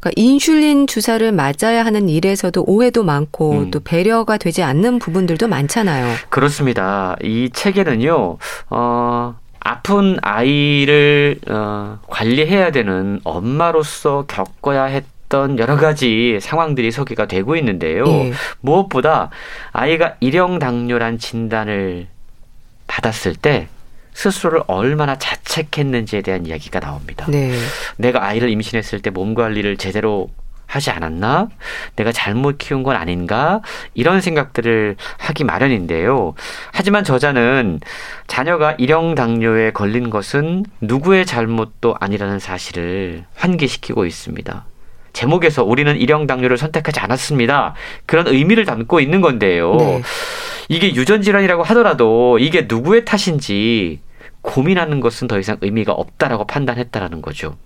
그러니까 0.00 0.10
인슐린 0.16 0.86
주사를 0.86 1.30
맞아야 1.32 1.84
하는 1.84 2.08
일에서도 2.08 2.64
오해도 2.66 3.02
많고 3.02 3.52
음. 3.52 3.70
또 3.72 3.80
배려가 3.80 4.36
되지 4.38 4.62
않는 4.62 5.00
부분들도 5.00 5.48
많잖아요. 5.48 6.14
그렇습니다. 6.30 7.16
이 7.22 7.50
책에는요. 7.52 8.38
어 8.70 9.34
아픈 9.64 10.18
아이를 10.22 11.38
어, 11.48 11.98
관리해야 12.08 12.70
되는 12.70 13.20
엄마로서 13.24 14.24
겪어야 14.28 14.84
했 14.84 15.04
어떤 15.32 15.58
여러 15.58 15.76
가지 15.76 16.38
상황들이 16.42 16.90
소개가 16.90 17.24
되고 17.24 17.56
있는데요. 17.56 18.04
예. 18.06 18.32
무엇보다 18.60 19.30
아이가 19.72 20.16
일형 20.20 20.58
당뇨란 20.58 21.16
진단을 21.18 22.06
받았을 22.86 23.34
때 23.34 23.68
스스로를 24.12 24.62
얼마나 24.66 25.16
자책했는지에 25.16 26.20
대한 26.20 26.44
이야기가 26.44 26.80
나옵니다. 26.80 27.24
네. 27.30 27.56
내가 27.96 28.22
아이를 28.26 28.50
임신했을 28.50 29.00
때 29.00 29.08
몸 29.08 29.32
관리를 29.34 29.78
제대로 29.78 30.28
하지 30.66 30.90
않았나? 30.90 31.48
내가 31.96 32.12
잘못 32.12 32.58
키운 32.58 32.82
건 32.82 32.96
아닌가? 32.96 33.62
이런 33.94 34.20
생각들을 34.20 34.96
하기 35.16 35.44
마련인데요. 35.44 36.34
하지만 36.72 37.04
저자는 37.04 37.80
자녀가 38.26 38.72
일형 38.72 39.14
당뇨에 39.14 39.70
걸린 39.70 40.10
것은 40.10 40.66
누구의 40.82 41.24
잘못도 41.24 41.96
아니라는 42.00 42.38
사실을 42.38 43.24
환기시키고 43.34 44.04
있습니다. 44.04 44.66
제목에서 45.12 45.64
우리는 45.64 45.96
일형 45.96 46.26
당뇨를 46.26 46.56
선택하지 46.58 47.00
않았습니다. 47.00 47.74
그런 48.06 48.26
의미를 48.26 48.64
담고 48.64 49.00
있는 49.00 49.20
건데요. 49.20 49.76
네. 49.76 50.02
이게 50.68 50.94
유전 50.94 51.22
질환이라고 51.22 51.62
하더라도 51.64 52.38
이게 52.38 52.66
누구의 52.68 53.04
탓인지 53.04 54.00
고민하는 54.40 55.00
것은 55.00 55.28
더 55.28 55.38
이상 55.38 55.56
의미가 55.60 55.92
없다라고 55.92 56.46
판단했다라는 56.46 57.22
거죠. 57.22 57.56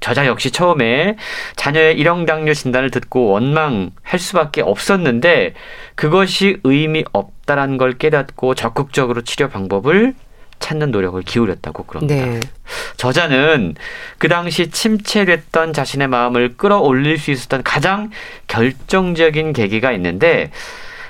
저자 0.00 0.26
역시 0.26 0.50
처음에 0.50 1.16
자녀의 1.56 1.96
일형 1.98 2.26
당뇨 2.26 2.54
진단을 2.54 2.90
듣고 2.90 3.28
원망할 3.28 4.18
수밖에 4.18 4.60
없었는데 4.60 5.54
그것이 5.94 6.58
의미 6.64 7.04
없다라는 7.12 7.78
걸 7.78 7.92
깨닫고 7.92 8.54
적극적으로 8.54 9.22
치료 9.22 9.48
방법을 9.48 10.14
찾는 10.62 10.90
노력을 10.92 11.20
기울였다고 11.20 11.82
그럽니다. 11.84 12.14
네. 12.14 12.40
저자는 12.96 13.74
그 14.16 14.28
당시 14.28 14.70
침체됐던 14.70 15.74
자신의 15.74 16.08
마음을 16.08 16.56
끌어올릴 16.56 17.18
수 17.18 17.30
있었던 17.30 17.62
가장 17.62 18.10
결정적인 18.46 19.52
계기가 19.52 19.92
있는데 19.92 20.50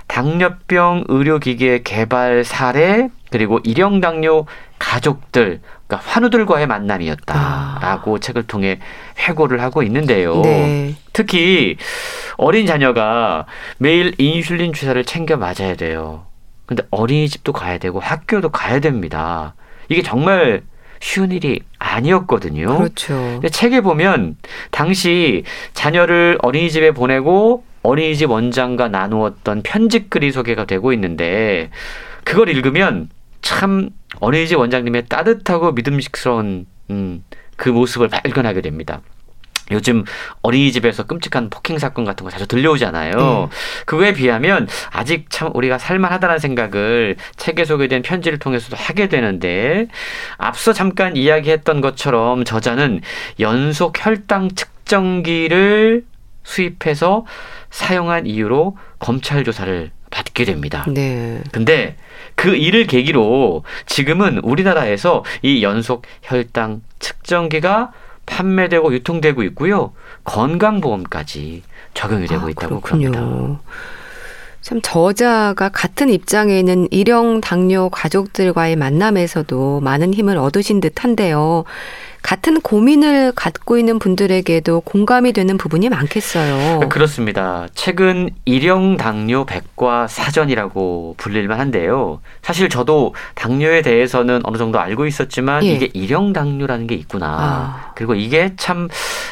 당뇨병 0.08 1.04
의료기기의 1.08 1.84
개발 1.84 2.44
사례 2.44 3.08
그리고 3.30 3.60
일형 3.64 4.00
당뇨 4.00 4.46
가족들 4.78 5.60
그러니까 5.86 6.10
환우들과의 6.10 6.66
만남이었다라고 6.66 8.16
아. 8.16 8.18
책을 8.18 8.42
통해 8.46 8.80
회고를 9.18 9.62
하고 9.62 9.82
있는데요. 9.82 10.40
네. 10.42 10.94
특히 11.12 11.76
어린 12.36 12.66
자녀가 12.66 13.46
매일 13.78 14.14
인슐린 14.18 14.72
주사를 14.72 15.02
챙겨 15.04 15.36
맞아야 15.36 15.76
돼요. 15.76 16.26
근데 16.72 16.88
어린이집도 16.90 17.52
가야 17.52 17.76
되고 17.78 18.00
학교도 18.00 18.48
가야 18.48 18.80
됩니다. 18.80 19.54
이게 19.88 20.02
정말 20.02 20.62
쉬운 21.00 21.30
일이 21.32 21.60
아니었거든요. 21.78 22.78
그렇죠. 22.78 23.14
근데 23.14 23.50
책에 23.50 23.82
보면 23.82 24.36
당시 24.70 25.44
자녀를 25.74 26.38
어린이집에 26.40 26.92
보내고 26.92 27.64
어린이집 27.82 28.30
원장과 28.30 28.88
나누었던 28.88 29.62
편집글이 29.62 30.32
소개가 30.32 30.64
되고 30.64 30.92
있는데 30.94 31.70
그걸 32.24 32.48
읽으면 32.48 33.10
참 33.42 33.90
어린이집 34.20 34.56
원장님의 34.56 35.06
따뜻하고 35.08 35.72
믿음직스러운 35.72 36.66
음, 36.90 37.24
그 37.56 37.68
모습을 37.68 38.08
발견하게 38.08 38.62
됩니다. 38.62 39.02
요즘 39.70 40.04
어린이집에서 40.42 41.04
끔찍한 41.04 41.50
폭행 41.50 41.78
사건 41.78 42.04
같은 42.04 42.24
거 42.24 42.30
자주 42.30 42.46
들려오잖아요. 42.46 43.12
네. 43.16 43.48
그거에 43.86 44.12
비하면 44.12 44.68
아직 44.90 45.26
참 45.30 45.50
우리가 45.54 45.78
살만하다는 45.78 46.38
생각을 46.38 47.16
책에 47.36 47.64
소개된 47.64 48.02
편지를 48.02 48.38
통해서도 48.38 48.76
하게 48.76 49.08
되는데 49.08 49.86
앞서 50.36 50.72
잠깐 50.72 51.16
이야기했던 51.16 51.80
것처럼 51.80 52.44
저자는 52.44 53.00
연속 53.40 53.94
혈당 54.04 54.50
측정기를 54.54 56.04
수입해서 56.44 57.24
사용한 57.70 58.26
이유로 58.26 58.76
검찰 58.98 59.44
조사를 59.44 59.90
받게 60.10 60.44
됩니다. 60.44 60.84
네. 60.88 61.40
근데 61.52 61.96
그 62.34 62.54
일을 62.54 62.86
계기로 62.86 63.64
지금은 63.86 64.38
우리나라에서 64.38 65.24
이 65.40 65.62
연속 65.62 66.02
혈당 66.22 66.82
측정기가 66.98 67.92
판매되고 68.26 68.92
유통되고 68.94 69.42
있고요. 69.44 69.92
건강보험까지 70.24 71.62
적용이 71.94 72.26
되고 72.26 72.46
아, 72.46 72.50
있다고 72.50 72.80
그렇군요. 72.80 73.10
그럽니다. 73.10 73.60
참 74.60 74.80
저자가 74.80 75.70
같은 75.70 76.08
입장에 76.08 76.58
있는 76.58 76.86
일형 76.92 77.40
당뇨 77.40 77.88
가족들과의 77.88 78.76
만남에서도 78.76 79.80
많은 79.80 80.14
힘을 80.14 80.38
얻으신 80.38 80.80
듯한데요. 80.80 81.64
같은 82.22 82.60
고민을 82.60 83.32
갖고 83.32 83.78
있는 83.78 83.98
분들에게도 83.98 84.80
공감이 84.82 85.32
되는 85.32 85.58
부분이 85.58 85.88
많겠어요. 85.88 86.88
그렇습니다. 86.88 87.66
최근 87.74 88.30
일형 88.44 88.96
당뇨 88.96 89.44
백과 89.44 90.06
사전이라고 90.06 91.16
불릴만 91.18 91.58
한데요. 91.58 92.20
사실 92.40 92.68
저도 92.68 93.14
당뇨에 93.34 93.82
대해서는 93.82 94.40
어느 94.44 94.56
정도 94.56 94.78
알고 94.78 95.06
있었지만 95.06 95.64
예. 95.64 95.72
이게 95.72 95.90
일형 95.94 96.32
당뇨라는 96.32 96.86
게 96.86 96.94
있구나. 96.94 97.26
아. 97.26 97.92
그리고 97.96 98.14
이게 98.14 98.52
참 98.56 98.88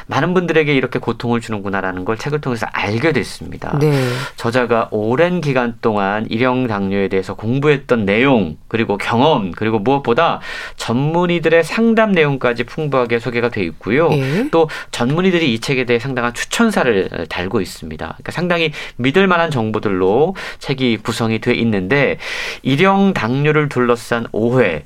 많은 0.07 0.35
분들에게 0.35 0.75
이렇게 0.75 0.99
고통을 0.99 1.41
주는구나라는 1.41 2.05
걸 2.05 2.19
책을 2.19 2.41
통해서 2.41 2.67
알게 2.73 3.13
됐습니다. 3.13 3.79
네. 3.79 3.93
저자가 4.37 4.89
오랜 4.91 5.41
기간 5.41 5.77
동안 5.81 6.27
일형 6.29 6.67
당뇨에 6.67 7.09
대해서 7.09 7.35
공부했던 7.35 8.05
내용 8.05 8.57
그리고 8.69 8.99
경험 8.99 9.53
그리고 9.53 9.79
무엇보다 9.79 10.41
전문의들의 10.77 11.63
상담 11.65 12.13
내용까지 12.13 12.65
풍 12.65 12.80
풍부하게 12.81 13.19
소개가 13.19 13.51
되어 13.51 13.65
있고요. 13.65 14.11
예. 14.13 14.49
또 14.51 14.69
전문의들이 14.91 15.53
이 15.53 15.61
책에 15.61 15.85
대해 15.85 15.99
상당한 15.99 16.33
추천사를 16.33 17.27
달고 17.29 17.61
있습니다. 17.61 18.07
그러니까 18.07 18.33
상당히 18.33 18.73
믿을 18.97 19.27
만한 19.27 19.51
정보들로 19.51 20.35
책이 20.59 20.99
구성이 20.99 21.41
되어 21.41 21.55
있는데 21.55 22.19
일형 22.63 23.13
당뇨를 23.13 23.69
둘러싼 23.69 24.27
오해 24.33 24.85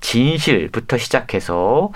진실부터 0.00 0.98
시작해서 0.98 1.90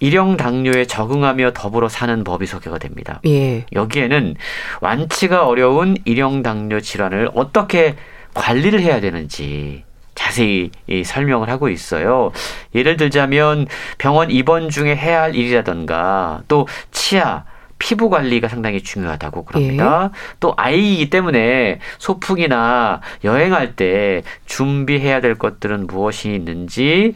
일형 0.00 0.38
당뇨에 0.38 0.86
적응하며 0.86 1.52
더불어 1.52 1.88
사는 1.88 2.24
법이 2.24 2.46
소개가 2.46 2.78
됩니다. 2.78 3.20
예. 3.26 3.66
여기에는 3.72 4.34
완치가 4.80 5.46
어려운 5.46 5.96
일형 6.06 6.42
당뇨 6.42 6.80
질환을 6.80 7.30
어떻게 7.34 7.96
관리를 8.32 8.80
해야 8.80 9.00
되는지 9.00 9.84
자세히 10.20 10.70
설명을 11.02 11.48
하고 11.48 11.70
있어요. 11.70 12.30
예를 12.74 12.98
들자면 12.98 13.66
병원 13.96 14.30
입원 14.30 14.68
중에 14.68 14.94
해야 14.94 15.22
할 15.22 15.34
일이라던가 15.34 16.42
또 16.46 16.68
치아 16.90 17.44
피부 17.78 18.10
관리가 18.10 18.48
상당히 18.48 18.82
중요하다고 18.82 19.46
그럽니다. 19.46 20.10
예. 20.12 20.36
또 20.38 20.52
아이이기 20.58 21.08
때문에 21.08 21.78
소풍이나 21.96 23.00
여행할 23.24 23.74
때 23.76 24.22
준비해야 24.44 25.22
될 25.22 25.36
것들은 25.36 25.86
무엇이 25.86 26.34
있는지 26.34 27.14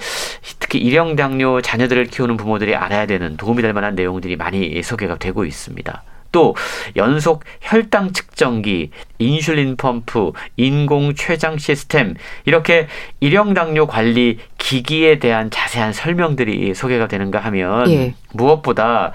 특히 0.59 0.79
일형 0.79 1.15
당뇨 1.17 1.61
자녀들을 1.61 2.07
키우는 2.07 2.39
부모들이 2.39 2.75
알아야 2.75 3.05
되는 3.05 3.37
도움이 3.37 3.61
될 3.61 3.75
만한 3.75 3.95
내용들이 3.95 4.37
많이 4.37 4.83
소개가 4.83 5.19
되고 5.19 5.45
있습니다. 5.45 6.03
또 6.35 6.57
연속 6.97 7.45
혈당 7.61 8.13
측정기, 8.13 8.91
인슐린 9.21 9.77
펌프, 9.77 10.33
인공 10.57 11.15
췌장 11.15 11.59
시스템 11.59 12.15
이렇게 12.45 12.89
일형 13.21 13.55
당뇨 13.55 13.87
관리 13.87 14.41
기기에 14.59 15.21
대한 15.21 15.49
자세한 15.51 15.93
설명들이 15.93 16.75
소개가 16.75 17.07
되는가 17.07 17.39
하면 17.39 17.89
예. 17.93 18.15
무엇보다 18.33 19.13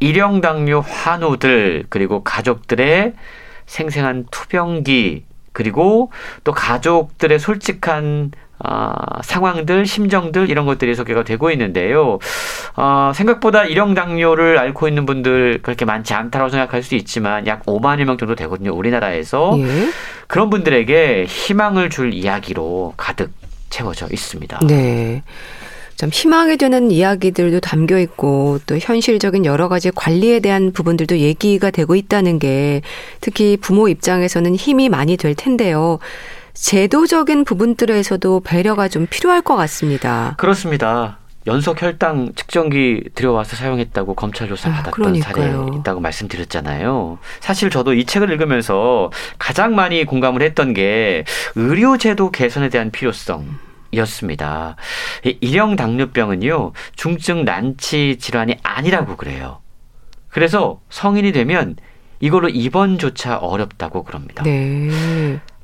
일형 0.00 0.40
당뇨 0.40 0.80
환우들 0.80 1.84
그리고 1.90 2.24
가족들의 2.24 3.12
생생한 3.66 4.26
투병기 4.30 5.24
그리고 5.52 6.10
또 6.44 6.52
가족들의 6.52 7.38
솔직한 7.38 8.32
어, 8.66 8.92
상황들, 9.22 9.86
심정들 9.86 10.50
이런 10.50 10.66
것들이 10.66 10.94
소개가 10.94 11.22
되고 11.24 11.50
있는데요. 11.50 12.18
어, 12.76 13.12
생각보다 13.14 13.64
일형 13.64 13.94
당뇨를 13.94 14.58
앓고 14.58 14.88
있는 14.88 15.06
분들 15.06 15.60
그렇게 15.62 15.84
많지 15.84 16.14
않다고 16.14 16.48
생각할 16.48 16.82
수 16.82 16.94
있지만 16.94 17.46
약 17.46 17.64
5만여 17.66 18.04
명 18.04 18.16
정도 18.16 18.34
되거든요. 18.34 18.72
우리나라에서 18.72 19.56
예. 19.58 19.88
그런 20.26 20.50
분들에게 20.50 21.26
희망을 21.28 21.90
줄 21.90 22.14
이야기로 22.14 22.94
가득 22.96 23.30
채워져 23.70 24.06
있습니다. 24.10 24.60
네. 24.66 25.22
좀 25.96 26.10
희망이 26.12 26.56
되는 26.56 26.90
이야기들도 26.90 27.60
담겨 27.60 27.98
있고 27.98 28.58
또 28.66 28.76
현실적인 28.78 29.44
여러 29.44 29.68
가지 29.68 29.90
관리에 29.90 30.40
대한 30.40 30.72
부분들도 30.72 31.18
얘기가 31.18 31.70
되고 31.70 31.94
있다는 31.94 32.38
게 32.38 32.82
특히 33.20 33.56
부모 33.56 33.88
입장에서는 33.88 34.54
힘이 34.56 34.88
많이 34.88 35.16
될 35.16 35.34
텐데요. 35.34 35.98
제도적인 36.54 37.44
부분들에서도 37.44 38.40
배려가 38.40 38.88
좀 38.88 39.06
필요할 39.08 39.42
것 39.42 39.56
같습니다. 39.56 40.34
그렇습니다. 40.38 41.18
연속 41.46 41.82
혈당 41.82 42.32
측정기 42.34 43.10
들여와서 43.14 43.56
사용했다고 43.56 44.14
검찰 44.14 44.48
조사 44.48 44.70
아, 44.70 44.72
받았던 44.72 45.16
아, 45.16 45.20
사례 45.20 45.52
있다고 45.78 46.00
말씀드렸잖아요. 46.00 47.18
사실 47.40 47.68
저도 47.68 47.92
이 47.92 48.06
책을 48.06 48.30
읽으면서 48.30 49.10
가장 49.38 49.74
많이 49.74 50.04
공감을 50.04 50.40
했던 50.40 50.72
게 50.72 51.24
의료제도 51.54 52.30
개선에 52.30 52.70
대한 52.70 52.90
필요성. 52.90 53.64
이었습니다. 53.90 54.74
일형 55.40 55.76
당뇨병은요, 55.76 56.72
중증 56.96 57.44
난치 57.44 58.16
질환이 58.18 58.56
아니라고 58.64 59.16
그래요. 59.16 59.60
그래서 60.28 60.80
성인이 60.90 61.30
되면 61.30 61.76
이걸로 62.18 62.48
입원조차 62.48 63.36
어렵다고 63.36 64.02
그럽니다. 64.02 64.42
네. 64.42 64.90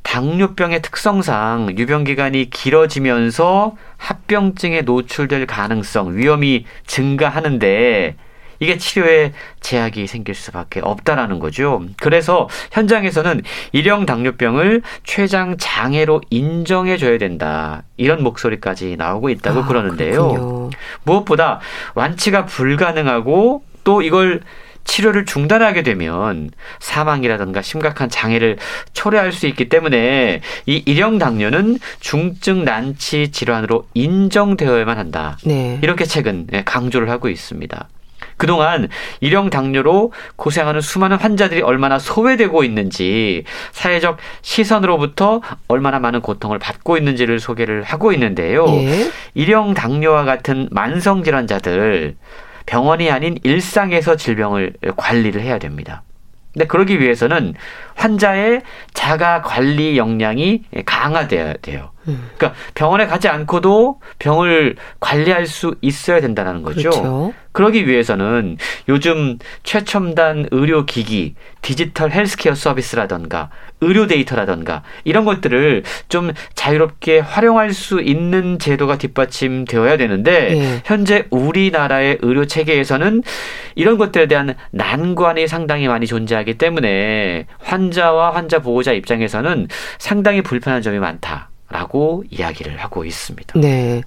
당뇨병의 0.02 0.82
특성상 0.82 1.74
유병 1.78 2.04
기간이 2.04 2.50
길어지면서 2.50 3.76
합병증에 3.96 4.82
노출될 4.82 5.46
가능성, 5.46 6.16
위험이 6.16 6.64
증가하는데 6.86 8.16
이게 8.62 8.76
치료에 8.76 9.32
제약이 9.60 10.06
생길 10.06 10.34
수밖에 10.34 10.80
없다라는 10.82 11.38
거죠. 11.38 11.82
그래서 11.98 12.46
현장에서는 12.72 13.42
일형 13.72 14.04
당뇨병을 14.04 14.82
췌장 15.02 15.56
장애로 15.58 16.20
인정해 16.28 16.98
줘야 16.98 17.16
된다. 17.16 17.84
이런 17.96 18.22
목소리까지 18.22 18.96
나오고 18.98 19.30
있다고 19.30 19.60
아, 19.60 19.66
그러는데요. 19.66 20.28
그렇군요. 20.28 20.70
무엇보다 21.04 21.60
완치가 21.94 22.44
불가능하고 22.44 23.64
또 23.82 24.02
이걸 24.02 24.42
치료를 24.84 25.24
중단하게 25.24 25.82
되면 25.82 26.50
사망이라든가 26.80 27.62
심각한 27.62 28.08
장애를 28.08 28.58
초래할 28.92 29.32
수 29.32 29.46
있기 29.46 29.68
때문에 29.68 30.40
이 30.66 30.82
일형 30.86 31.18
당뇨는 31.18 31.78
중증 32.00 32.64
난치 32.64 33.30
질환으로 33.30 33.86
인정되어야만 33.94 34.98
한다. 34.98 35.38
네. 35.44 35.78
이렇게 35.82 36.04
책은 36.04 36.48
강조를 36.64 37.10
하고 37.10 37.28
있습니다. 37.28 37.88
그동안 38.36 38.88
일형 39.20 39.50
당뇨로 39.50 40.12
고생하는 40.36 40.80
수많은 40.80 41.18
환자들이 41.18 41.60
얼마나 41.60 41.98
소외되고 41.98 42.64
있는지 42.64 43.44
사회적 43.72 44.16
시선으로부터 44.40 45.42
얼마나 45.68 45.98
많은 45.98 46.22
고통을 46.22 46.58
받고 46.58 46.96
있는지를 46.96 47.38
소개를 47.38 47.82
하고 47.82 48.12
있는데요. 48.14 48.64
예. 48.66 49.10
일형 49.34 49.74
당뇨와 49.74 50.24
같은 50.24 50.68
만성 50.70 51.22
질환자들 51.22 52.16
병원이 52.66 53.10
아닌 53.10 53.38
일상에서 53.42 54.16
질병을 54.16 54.74
관리를 54.96 55.40
해야 55.40 55.58
됩니다. 55.58 56.02
근데 56.52 56.66
그러기 56.66 57.00
위해서는 57.00 57.54
환자의 57.94 58.62
자가 58.92 59.42
관리 59.42 59.96
역량이 59.96 60.64
강화돼야 60.84 61.54
돼요. 61.54 61.92
음. 62.10 62.30
그러니까 62.36 62.58
병원에 62.74 63.06
가지 63.06 63.28
않고도 63.28 64.00
병을 64.18 64.76
관리할 65.00 65.46
수 65.46 65.74
있어야 65.80 66.20
된다는 66.20 66.62
거죠. 66.62 66.90
그렇죠. 66.90 67.34
그러기 67.52 67.88
위해서는 67.88 68.56
요즘 68.88 69.38
최첨단 69.64 70.46
의료 70.52 70.86
기기, 70.86 71.34
디지털 71.62 72.12
헬스케어 72.12 72.54
서비스라던가 72.54 73.50
의료 73.80 74.06
데이터라던가 74.06 74.82
이런 75.04 75.24
것들을 75.24 75.82
좀 76.08 76.32
자유롭게 76.54 77.18
활용할 77.18 77.72
수 77.72 78.00
있는 78.00 78.58
제도가 78.58 78.98
뒷받침되어야 78.98 79.96
되는데 79.96 80.54
네. 80.54 80.82
현재 80.84 81.26
우리나라의 81.30 82.18
의료 82.22 82.46
체계에서는 82.46 83.22
이런 83.74 83.98
것들에 83.98 84.26
대한 84.26 84.54
난관이 84.70 85.48
상당히 85.48 85.88
많이 85.88 86.06
존재하기 86.06 86.54
때문에 86.54 87.46
환자와 87.58 88.34
환자 88.34 88.60
보호자 88.60 88.92
입장에서는 88.92 89.66
상당히 89.98 90.42
불편한 90.42 90.82
점이 90.82 90.98
많다 90.98 91.49
라고 91.70 92.24
이야기를 92.30 92.76
하고 92.78 93.04
있습니다. 93.04 93.58
네. 93.58 94.02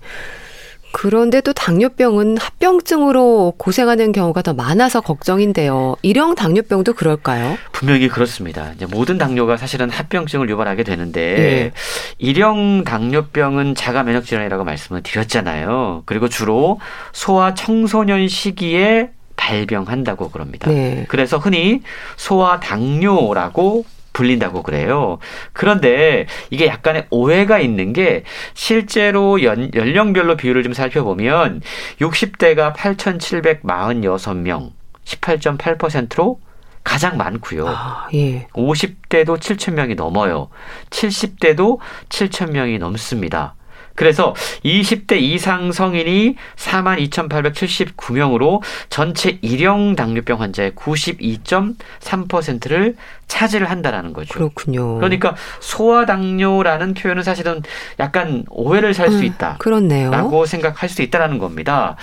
그런데 0.93 1.41
또 1.41 1.53
당뇨병은 1.53 2.38
합병증으로 2.38 3.55
고생하는 3.57 4.11
경우가 4.11 4.43
더 4.43 4.53
많아서 4.53 5.01
걱정인데요. 5.01 5.95
일형 6.03 6.36
당뇨병도 6.36 6.93
그럴까요? 6.93 7.57
분명히 7.72 8.07
그렇습니다. 8.07 8.72
이제 8.76 8.86
모든 8.86 9.18
당뇨가 9.18 9.57
사실은 9.57 9.89
합병증을 9.89 10.47
유발하게 10.49 10.84
되는데 10.84 11.36
네. 11.36 11.72
일형 12.20 12.84
당뇨병은 12.84 13.74
자가 13.74 14.03
면역 14.03 14.26
질환이라고 14.26 14.64
말씀을 14.64 15.01
드렸잖아요. 15.01 16.03
그리고 16.05 16.30
주로 16.30 16.80
소아 17.11 17.55
청소년 17.55 18.28
시기에 18.28 19.09
발병한다고 19.36 20.30
그럽니다. 20.30 20.70
네. 20.70 21.05
그래서 21.09 21.39
흔히 21.39 21.82
소아 22.18 22.59
당뇨라고 22.59 23.84
불린다고 24.14 24.64
그래요. 24.64 25.20
그런데 25.51 26.28
이게 26.49 26.68
약간의 26.68 27.07
오해가 27.09 27.59
있는 27.59 27.91
게 27.93 28.24
실제로 28.53 29.43
연, 29.43 29.70
연령별로 29.74 30.38
비율을 30.38 30.64
좀 30.64 30.72
살펴보면 30.74 31.61
60대가 31.99 32.74
8,746명, 32.74 34.72
18.8%로 35.03 36.39
가장 36.84 37.18
많고요. 37.18 37.68
아, 37.68 38.07
예. 38.14 38.47
50대도 38.53 39.39
7,000명이 39.39 39.95
넘어요. 39.95 40.49
70대도 40.89 41.80
7,000명이 42.09 42.80
넘습니다. 42.80 43.55
그래서 43.95 44.34
20대 44.66 45.22
이상 45.22 45.72
성인이 45.72 46.36
42,879명으로 46.55 48.64
전체 48.89 49.38
일형 49.41 49.95
당뇨병 49.95 50.41
환자의 50.41 50.72
92.3%를 50.72 52.95
차지를 53.28 53.69
한다라는 53.69 54.13
거죠. 54.13 54.34
그렇군요. 54.34 54.95
그러니까 54.95 55.36
소아당뇨라는 55.59 56.93
표현은 56.93 57.24
사실은 57.24 57.61
약간 57.99 58.43
오해를 58.49 58.93
살수 58.93 59.19
음, 59.19 59.24
있다. 59.24 59.57
그렇네요. 59.59 60.11
라고 60.11 60.45
생각할 60.45 60.89
수 60.89 61.01
있다라는 61.01 61.38
겁니다. 61.39 61.95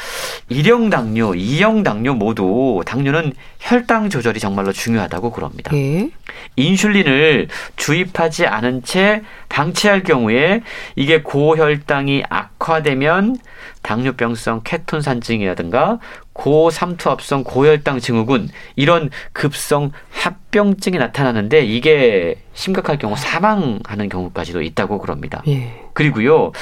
일형 0.49 0.91
당뇨, 0.91 1.35
이형 1.35 1.83
당뇨 1.83 2.15
모두 2.15 2.81
당뇨는 2.85 3.33
혈당 3.61 4.11
조절이 4.11 4.41
정말로 4.41 4.73
중요하다고 4.73 5.31
그럽니다. 5.31 5.75
예. 5.77 6.11
인슐린을 6.57 7.49
주입하지 7.77 8.47
않은 8.47 8.83
채 8.83 9.23
방치할 9.49 10.03
경우에 10.03 10.63
이게 10.97 11.23
고혈당이 11.23 12.25
악화되면 12.29 13.37
당뇨병성 13.83 14.61
케톤 14.65 15.01
산증이라든가 15.01 15.99
고삼투압성 16.33 17.45
고혈당 17.45 18.01
증후군 18.01 18.49
이런 18.77 19.11
급성 19.33 19.91
합병증이 20.11 20.99
나타나는데 20.99 21.65
이게 21.65 22.37
심각할 22.55 22.99
경우 22.99 23.17
사망하는 23.17 24.09
경우까지도 24.09 24.63
있다고 24.63 24.99
그럽니다. 24.99 25.43
예. 25.49 25.83
그리고요 25.95 26.53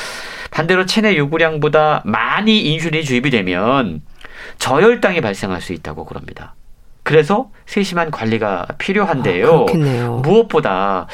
반대로 0.50 0.86
체내 0.86 1.16
요구량보다 1.16 2.02
많이 2.04 2.60
인슐린이 2.60 3.04
주입이 3.04 3.30
되면 3.30 4.00
저혈당이 4.58 5.20
발생할 5.20 5.60
수 5.60 5.72
있다고 5.72 6.04
그럽니다. 6.04 6.54
그래서 7.02 7.50
세심한 7.64 8.10
관리가 8.10 8.66
필요한데요. 8.76 9.66
아, 9.68 10.20
무엇보다 10.22 11.06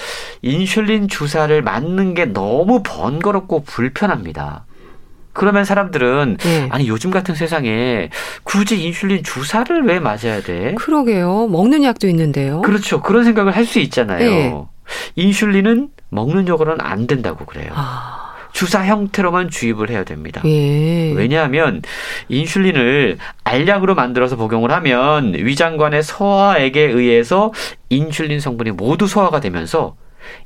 인슐린 0.43 1.07
주사를 1.07 1.63
맞는 1.63 2.15
게 2.15 2.25
너무 2.25 2.83
번거롭고 2.83 3.63
불편합니다. 3.63 4.65
그러면 5.35 5.65
사람들은 5.65 6.39
네. 6.41 6.69
아니 6.71 6.89
요즘 6.89 7.11
같은 7.11 7.35
세상에 7.35 8.09
굳이 8.45 8.83
인슐린 8.85 9.23
주사를 9.25 9.85
왜 9.85 9.99
맞아야 10.01 10.41
돼? 10.41 10.75
그러게요. 10.77 11.49
먹는 11.49 11.85
약도 11.85 12.09
있는데요. 12.09 12.63
그렇죠. 12.63 13.03
그런 13.03 13.25
생각을 13.25 13.55
할 13.55 13.65
수 13.65 13.79
있잖아요. 13.81 14.19
네. 14.31 14.55
인슐린은 15.17 15.89
먹는 16.11 16.47
약으로는 16.49 16.85
안 16.85 17.07
된다고 17.07 17.45
그래요. 17.47 17.73
아. 17.75 18.21
주사 18.53 18.85
형태로만 18.85 19.51
주입을 19.51 19.91
해야 19.91 20.05
됩니다. 20.05 20.41
예. 20.45 21.13
왜냐하면 21.13 21.83
인슐린을 22.29 23.19
알약으로 23.43 23.95
만들어서 23.97 24.37
복용을 24.37 24.71
하면 24.71 25.35
위장관의 25.35 26.03
소화액에 26.05 26.81
의해서 26.83 27.53
인슐린 27.89 28.39
성분이 28.39 28.71
모두 28.73 29.07
소화가 29.09 29.41
되면서 29.41 29.97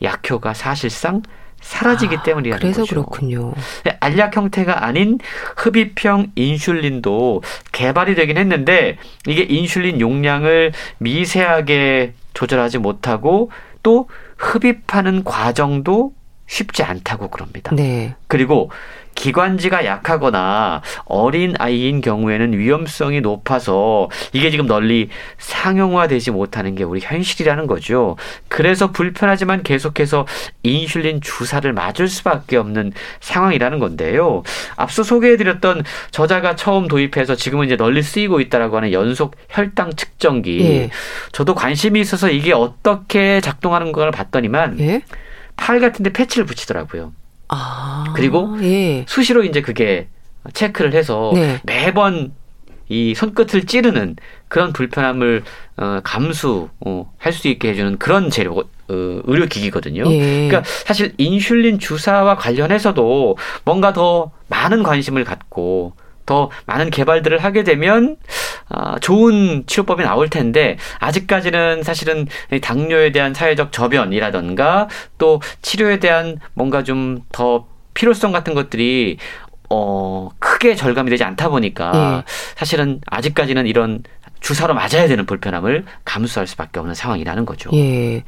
약효가 0.03 0.55
사실상 0.55 1.21
사라지기 1.61 2.17
아, 2.17 2.23
때문이라는 2.23 2.61
그래서 2.61 2.83
거죠. 2.83 2.95
그렇군요. 2.95 3.53
알약 4.01 4.37
형태가 4.37 4.85
아닌 4.85 5.19
흡입형 5.57 6.33
인슐린도 6.35 7.43
개발이 7.73 8.15
되긴 8.15 8.39
했는데 8.39 8.97
이게 9.27 9.43
인슐린 9.43 10.01
용량을 10.01 10.73
미세하게 10.99 12.15
조절하지 12.35 12.79
못하고 12.79 13.51
또 13.83 14.09
흡입하는 14.37 15.25
과정도 15.25 16.13
쉽지 16.47 16.83
않다고 16.83 17.29
그럽니다. 17.29 17.75
네. 17.75 18.15
그리고 18.27 18.71
기관지가 19.19 19.85
약하거나 19.85 20.81
어린 21.05 21.55
아이인 21.59 22.01
경우에는 22.01 22.57
위험성이 22.57 23.21
높아서 23.21 24.09
이게 24.33 24.51
지금 24.51 24.69
널리 24.69 25.09
상용화되지 25.39 26.31
못하는 26.31 26.77
게 26.77 26.85
우리 26.85 27.01
현실이라는 27.01 27.67
거죠. 27.67 28.17
그래서 28.47 28.93
불편하지만 28.93 29.65
계속해서 29.65 30.25
인슐린 30.63 31.21
주사를 31.21 31.71
맞을 31.73 32.07
수밖에 32.07 32.57
없는 32.57 32.93
상황이라는 33.19 33.81
건데요. 33.81 34.45
앞서 34.77 35.03
소개해드렸던 35.03 35.83
저자가 36.13 36.55
처음 36.55 36.87
도입해서 36.87 37.35
지금은 37.35 37.67
이제 37.67 37.77
널리 37.77 38.03
쓰이고 38.03 38.41
있다라고 38.41 38.77
하는 38.77 38.93
연속 38.93 39.35
혈당 39.49 39.97
측정기. 39.97 40.61
예. 40.61 40.91
저도 41.33 41.57
관심이 41.57 42.01
있어서 42.01 42.31
이게 42.31 42.53
어떻게 42.53 43.41
작동하는 43.41 43.91
걸 43.91 44.13
봤더니만 44.13 44.79
예? 44.79 45.03
팔 45.57 45.81
같은데 45.81 46.13
패치를 46.13 46.47
붙이더라고요. 46.47 47.13
아, 47.49 48.13
그리고 48.15 48.57
예. 48.63 49.05
수시로 49.09 49.43
이제 49.45 49.61
그게 49.61 50.09
체크를 50.53 50.93
해서 50.93 51.33
네. 51.35 51.61
매번 51.65 52.33
이 52.89 53.15
손끝을 53.15 53.67
찌르는 53.67 54.17
그런 54.49 54.73
불편함을 54.73 55.43
어, 55.77 56.01
감수할 56.03 56.69
어, 56.81 57.13
수 57.33 57.49
있게 57.49 57.71
해주는 57.71 57.99
그런 57.99 58.31
재료 58.31 58.59
어, 58.59 58.65
의료기기거든요. 58.89 60.05
예. 60.11 60.49
그러니까 60.49 60.63
사실 60.65 61.13
인슐린 61.19 61.79
주사와 61.79 62.37
관련해서도 62.37 63.37
뭔가 63.65 63.93
더 63.93 64.31
많은 64.49 64.83
관심을 64.83 65.25
갖고 65.25 65.93
더 66.29 66.51
많은 66.67 66.91
개발들을 66.91 67.43
하게 67.43 67.65
되면 67.65 68.17
아, 68.69 68.99
좋은 69.01 69.65
치료법이 69.67 70.03
나올 70.05 70.29
텐데 70.29 70.77
아직까지는 71.01 71.83
사실은 71.83 72.27
당뇨에 72.61 73.13
대한 73.13 73.33
사회적 73.33 73.73
저변이라던가 73.73 74.89
또 75.17 75.41
치료에 75.63 75.99
대한 75.99 76.39
뭔가 76.53 76.83
좀 76.85 77.23
더 77.33 77.67
필요성 77.95 78.31
같은 78.33 78.55
것들이 78.55 79.17
어, 79.71 80.29
크게 80.39 80.75
절감이 80.77 81.11
되지 81.11 81.25
않다 81.25 81.49
보니까 81.49 81.93
예. 81.95 82.33
사실은 82.57 83.01
아직까지는 83.07 83.67
이런 83.67 84.03
주사로 84.41 84.75
맞아야 84.75 85.09
되는 85.09 85.27
불편함을 85.27 85.85
감수할 86.05 86.47
수밖에 86.47 86.79
없는 86.79 86.95
상황이라는 86.95 87.45
거죠. 87.45 87.71
예. 87.75 88.23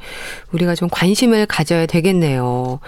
우리가 0.51 0.75
좀 0.75 0.89
관심을 0.91 1.45
가져야 1.45 1.85
되겠네요. 1.85 2.79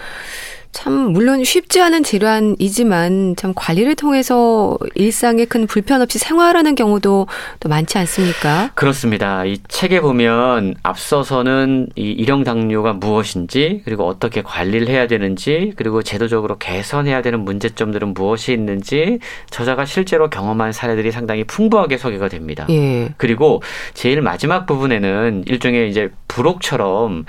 참 0.74 0.92
물론 1.12 1.44
쉽지 1.44 1.80
않은 1.80 2.02
질환이지만 2.02 3.36
참 3.36 3.52
관리를 3.54 3.94
통해서 3.94 4.76
일상에 4.96 5.44
큰 5.44 5.66
불편 5.68 6.02
없이 6.02 6.18
생활하는 6.18 6.74
경우도 6.74 7.28
또 7.60 7.68
많지 7.68 7.96
않습니까? 7.98 8.72
그렇습니다. 8.74 9.44
이 9.44 9.58
책에 9.68 10.00
보면 10.00 10.74
앞서서는 10.82 11.88
이 11.94 12.10
일형 12.10 12.42
당뇨가 12.42 12.94
무엇인지 12.94 13.82
그리고 13.84 14.04
어떻게 14.06 14.42
관리를 14.42 14.88
해야 14.88 15.06
되는지 15.06 15.72
그리고 15.76 16.02
제도적으로 16.02 16.58
개선해야 16.58 17.22
되는 17.22 17.40
문제점들은 17.40 18.12
무엇이 18.12 18.52
있는지 18.52 19.20
저자가 19.50 19.84
실제로 19.84 20.28
경험한 20.28 20.72
사례들이 20.72 21.12
상당히 21.12 21.44
풍부하게 21.44 21.98
소개가 21.98 22.28
됩니다. 22.28 22.66
예. 22.70 23.14
그리고 23.16 23.62
제일 23.94 24.20
마지막 24.22 24.66
부분에는 24.66 25.44
일종의 25.46 25.88
이제 25.88 26.10
부록처럼 26.26 27.24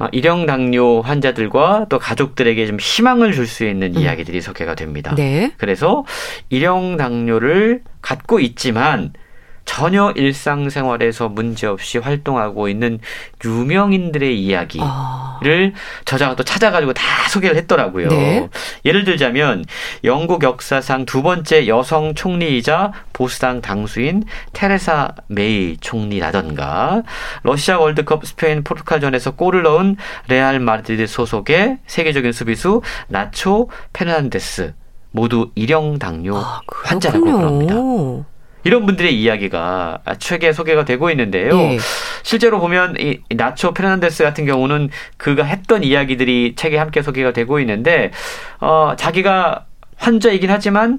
어, 0.00 0.06
일형 0.10 0.46
당뇨 0.46 1.00
환자들과 1.00 1.86
또 1.88 2.00
가족들에게 2.00 2.66
좀 2.66 2.78
희망을 2.88 3.32
줄 3.32 3.46
수 3.48 3.64
있는 3.66 3.96
음. 3.96 4.00
이야기들이 4.02 4.40
소개가 4.40 4.74
됩니다. 4.74 5.14
네. 5.14 5.52
그래서 5.56 6.04
일형 6.50 6.96
당뇨를 6.96 7.82
갖고 8.02 8.40
있지만 8.40 9.12
전혀 9.68 10.10
일상생활에서 10.16 11.28
문제없이 11.28 11.98
활동하고 11.98 12.70
있는 12.70 13.00
유명인들의 13.44 14.40
이야기를 14.42 14.82
아. 14.88 15.38
저자가 16.06 16.36
또 16.36 16.42
찾아가지고 16.42 16.94
다 16.94 17.02
소개를 17.28 17.54
했더라고요. 17.58 18.08
네. 18.08 18.48
예를 18.86 19.04
들자면 19.04 19.66
영국 20.04 20.42
역사상 20.42 21.04
두 21.04 21.22
번째 21.22 21.66
여성 21.66 22.14
총리이자 22.14 22.92
보수당 23.12 23.60
당수인 23.60 24.24
테레사 24.54 25.10
메이 25.26 25.76
총리라던가 25.82 27.02
러시아 27.42 27.78
월드컵 27.78 28.24
스페인 28.24 28.64
포르투갈전에서 28.64 29.32
골을 29.32 29.64
넣은 29.64 29.96
레알 30.28 30.60
마드리드 30.60 31.06
소속의 31.06 31.78
세계적인 31.86 32.32
수비수 32.32 32.80
나초 33.08 33.68
페르난데스 33.92 34.72
모두 35.10 35.50
일형 35.54 35.98
당뇨 35.98 36.38
아, 36.38 36.62
환자라고 36.84 37.24
그럽니다. 37.24 37.74
이런 38.68 38.84
분들의 38.84 39.18
이야기가 39.18 40.00
책에 40.18 40.52
소개가 40.52 40.84
되고 40.84 41.08
있는데요. 41.08 41.56
예. 41.56 41.78
실제로 42.22 42.60
보면 42.60 42.96
이 42.98 43.18
나초 43.34 43.72
페르난데스 43.72 44.22
같은 44.24 44.44
경우는 44.44 44.90
그가 45.16 45.42
했던 45.44 45.82
이야기들이 45.82 46.52
책에 46.54 46.76
함께 46.76 47.00
소개가 47.00 47.32
되고 47.32 47.60
있는데 47.60 48.10
어 48.60 48.92
자기가 48.94 49.64
환자이긴 49.96 50.50
하지만 50.50 50.98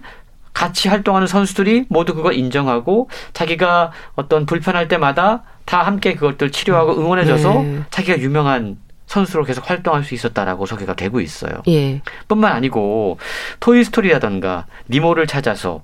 같이 0.52 0.90
활동하는 0.90 1.28
선수들이 1.28 1.86
모두 1.90 2.16
그걸 2.16 2.34
인정하고 2.34 3.08
자기가 3.34 3.92
어떤 4.16 4.48
불편할 4.48 4.88
때마다 4.88 5.44
다 5.66 5.84
함께 5.84 6.16
그것들 6.16 6.52
치료하고 6.52 7.00
응원해줘서 7.00 7.54
네. 7.62 7.82
자기가 7.92 8.18
유명한 8.18 8.78
선수로 9.06 9.44
계속 9.44 9.70
활동할 9.70 10.04
수 10.04 10.16
있었다라고 10.16 10.66
소개가 10.66 10.96
되고 10.96 11.22
있어요. 11.22 11.62
예. 11.68 12.02
뿐만 12.28 12.52
아니고 12.52 13.20
토이 13.60 13.84
스토리라던가 13.84 14.66
니모를 14.90 15.28
찾아서 15.28 15.84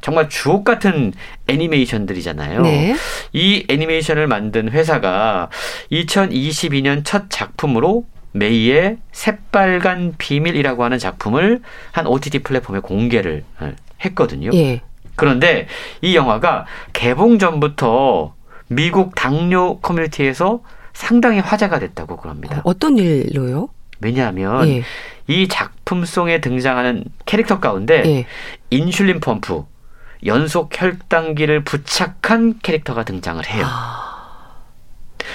정말 0.00 0.28
주옥 0.28 0.64
같은 0.64 1.12
애니메이션들이잖아요. 1.48 2.62
네. 2.62 2.96
이 3.32 3.64
애니메이션을 3.68 4.26
만든 4.26 4.70
회사가 4.70 5.50
2022년 5.90 7.02
첫 7.04 7.24
작품으로 7.28 8.04
메이의 8.32 8.98
새빨간 9.12 10.14
비밀이라고 10.18 10.84
하는 10.84 10.98
작품을 10.98 11.62
한 11.92 12.06
OTT 12.06 12.40
플랫폼에 12.40 12.80
공개를 12.80 13.44
했거든요. 14.04 14.50
예. 14.54 14.82
그런데 15.14 15.66
이 16.02 16.14
영화가 16.14 16.66
개봉 16.92 17.38
전부터 17.38 18.34
미국 18.68 19.14
당뇨 19.14 19.78
커뮤니티에서 19.78 20.60
상당히 20.92 21.40
화제가 21.40 21.78
됐다고 21.78 22.16
그럽니다. 22.16 22.60
어, 22.64 22.74
떤 22.74 22.98
일로요? 22.98 23.68
왜냐하면 24.00 24.68
예. 24.68 24.82
이 25.26 25.48
작품 25.48 26.04
속에 26.04 26.40
등장하는 26.40 27.04
캐릭터 27.24 27.58
가운데 27.58 28.02
예. 28.04 28.26
인슐린 28.70 29.20
펌프, 29.20 29.64
연속 30.24 30.70
혈당기를 30.72 31.64
부착한 31.64 32.58
캐릭터가 32.62 33.04
등장을 33.04 33.44
해요. 33.46 33.64
아... 33.66 34.62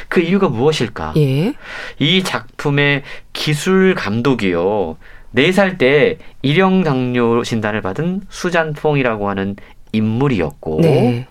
그 0.08 0.22
이유가 0.22 0.50
무엇일까? 0.50 1.14
예? 1.18 1.54
이 2.00 2.24
작품의 2.24 3.04
기술 3.34 3.94
감독이요. 3.96 4.98
4살 5.36 5.78
때 5.78 6.18
일형 6.42 6.84
당뇨 6.84 7.44
진단을 7.44 7.82
받은 7.82 8.22
수잔퐁이라고 8.30 9.30
하는 9.30 9.56
인물이었고 9.92 10.80
네. 10.82 11.28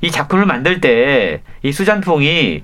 이 0.00 0.10
작품을 0.10 0.46
만들 0.46 0.80
때 0.80 1.42
이 1.62 1.72
수잔퐁이 1.72 2.62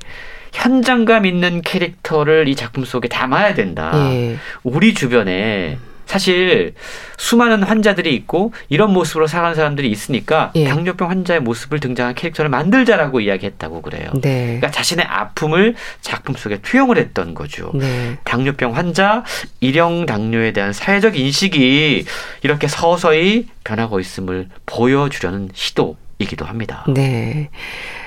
현장감 0.52 1.26
있는 1.26 1.62
캐릭터를 1.62 2.48
이 2.48 2.56
작품 2.56 2.84
속에 2.84 3.08
담아야 3.08 3.54
된다. 3.54 3.92
예. 4.12 4.36
우리 4.64 4.94
주변에 4.94 5.78
사실 6.08 6.72
수많은 7.18 7.62
환자들이 7.62 8.14
있고 8.14 8.54
이런 8.70 8.94
모습으로 8.94 9.26
살아가는 9.26 9.54
사람들이 9.54 9.90
있으니까 9.90 10.52
예. 10.54 10.64
당뇨병 10.64 11.10
환자의 11.10 11.40
모습을 11.40 11.80
등장한 11.80 12.14
캐릭터를 12.14 12.48
만들자라고 12.48 13.20
이야기했다고 13.20 13.82
그래요. 13.82 14.10
네. 14.22 14.46
그러니까 14.46 14.70
자신의 14.70 15.04
아픔을 15.04 15.74
작품 16.00 16.34
속에 16.34 16.62
투영을 16.62 16.96
했던 16.96 17.34
거죠. 17.34 17.70
네. 17.74 18.16
당뇨병 18.24 18.74
환자, 18.74 19.22
일형 19.60 20.06
당뇨에 20.06 20.54
대한 20.54 20.72
사회적 20.72 21.18
인식이 21.18 22.06
이렇게 22.42 22.68
서서히 22.68 23.48
변하고 23.62 24.00
있음을 24.00 24.48
보여주려는 24.64 25.50
시도이기도 25.52 26.46
합니다. 26.46 26.86
네. 26.88 27.50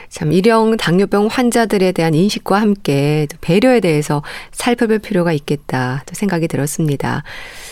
참 0.09 0.33
일형 0.33 0.75
당뇨병 0.75 1.27
환자들에 1.27 1.93
대한 1.93 2.15
인식과 2.15 2.59
함께 2.59 3.27
배려에 3.39 3.79
대해서 3.79 4.23
살펴볼 4.51 4.99
필요가 4.99 5.31
있겠다 5.31 6.03
생각이 6.11 6.49
들었습니다. 6.49 7.23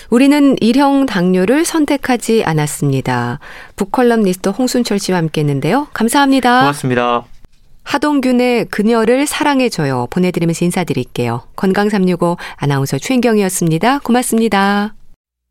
우리는 0.10 0.56
일형 0.60 1.06
당뇨를 1.06 1.66
선택하지 1.66 2.44
않았습니다. 2.44 3.40
북컬럼니스트 3.76 4.50
홍순철 4.50 5.00
씨와 5.00 5.18
함께 5.20 5.42
했는데요. 5.42 5.88
감사합니다. 5.94 6.62
고맙습니다. 6.62 7.26
하동균의 7.84 8.66
그녀를 8.66 9.26
사랑해줘요. 9.26 10.08
보내드리면서 10.12 10.66
인사드릴게요. 10.66 11.44
건강365 11.56 12.38
아나운서 12.58 12.98
최인경이었습니다. 13.00 14.00
고맙습니다. 14.00 14.94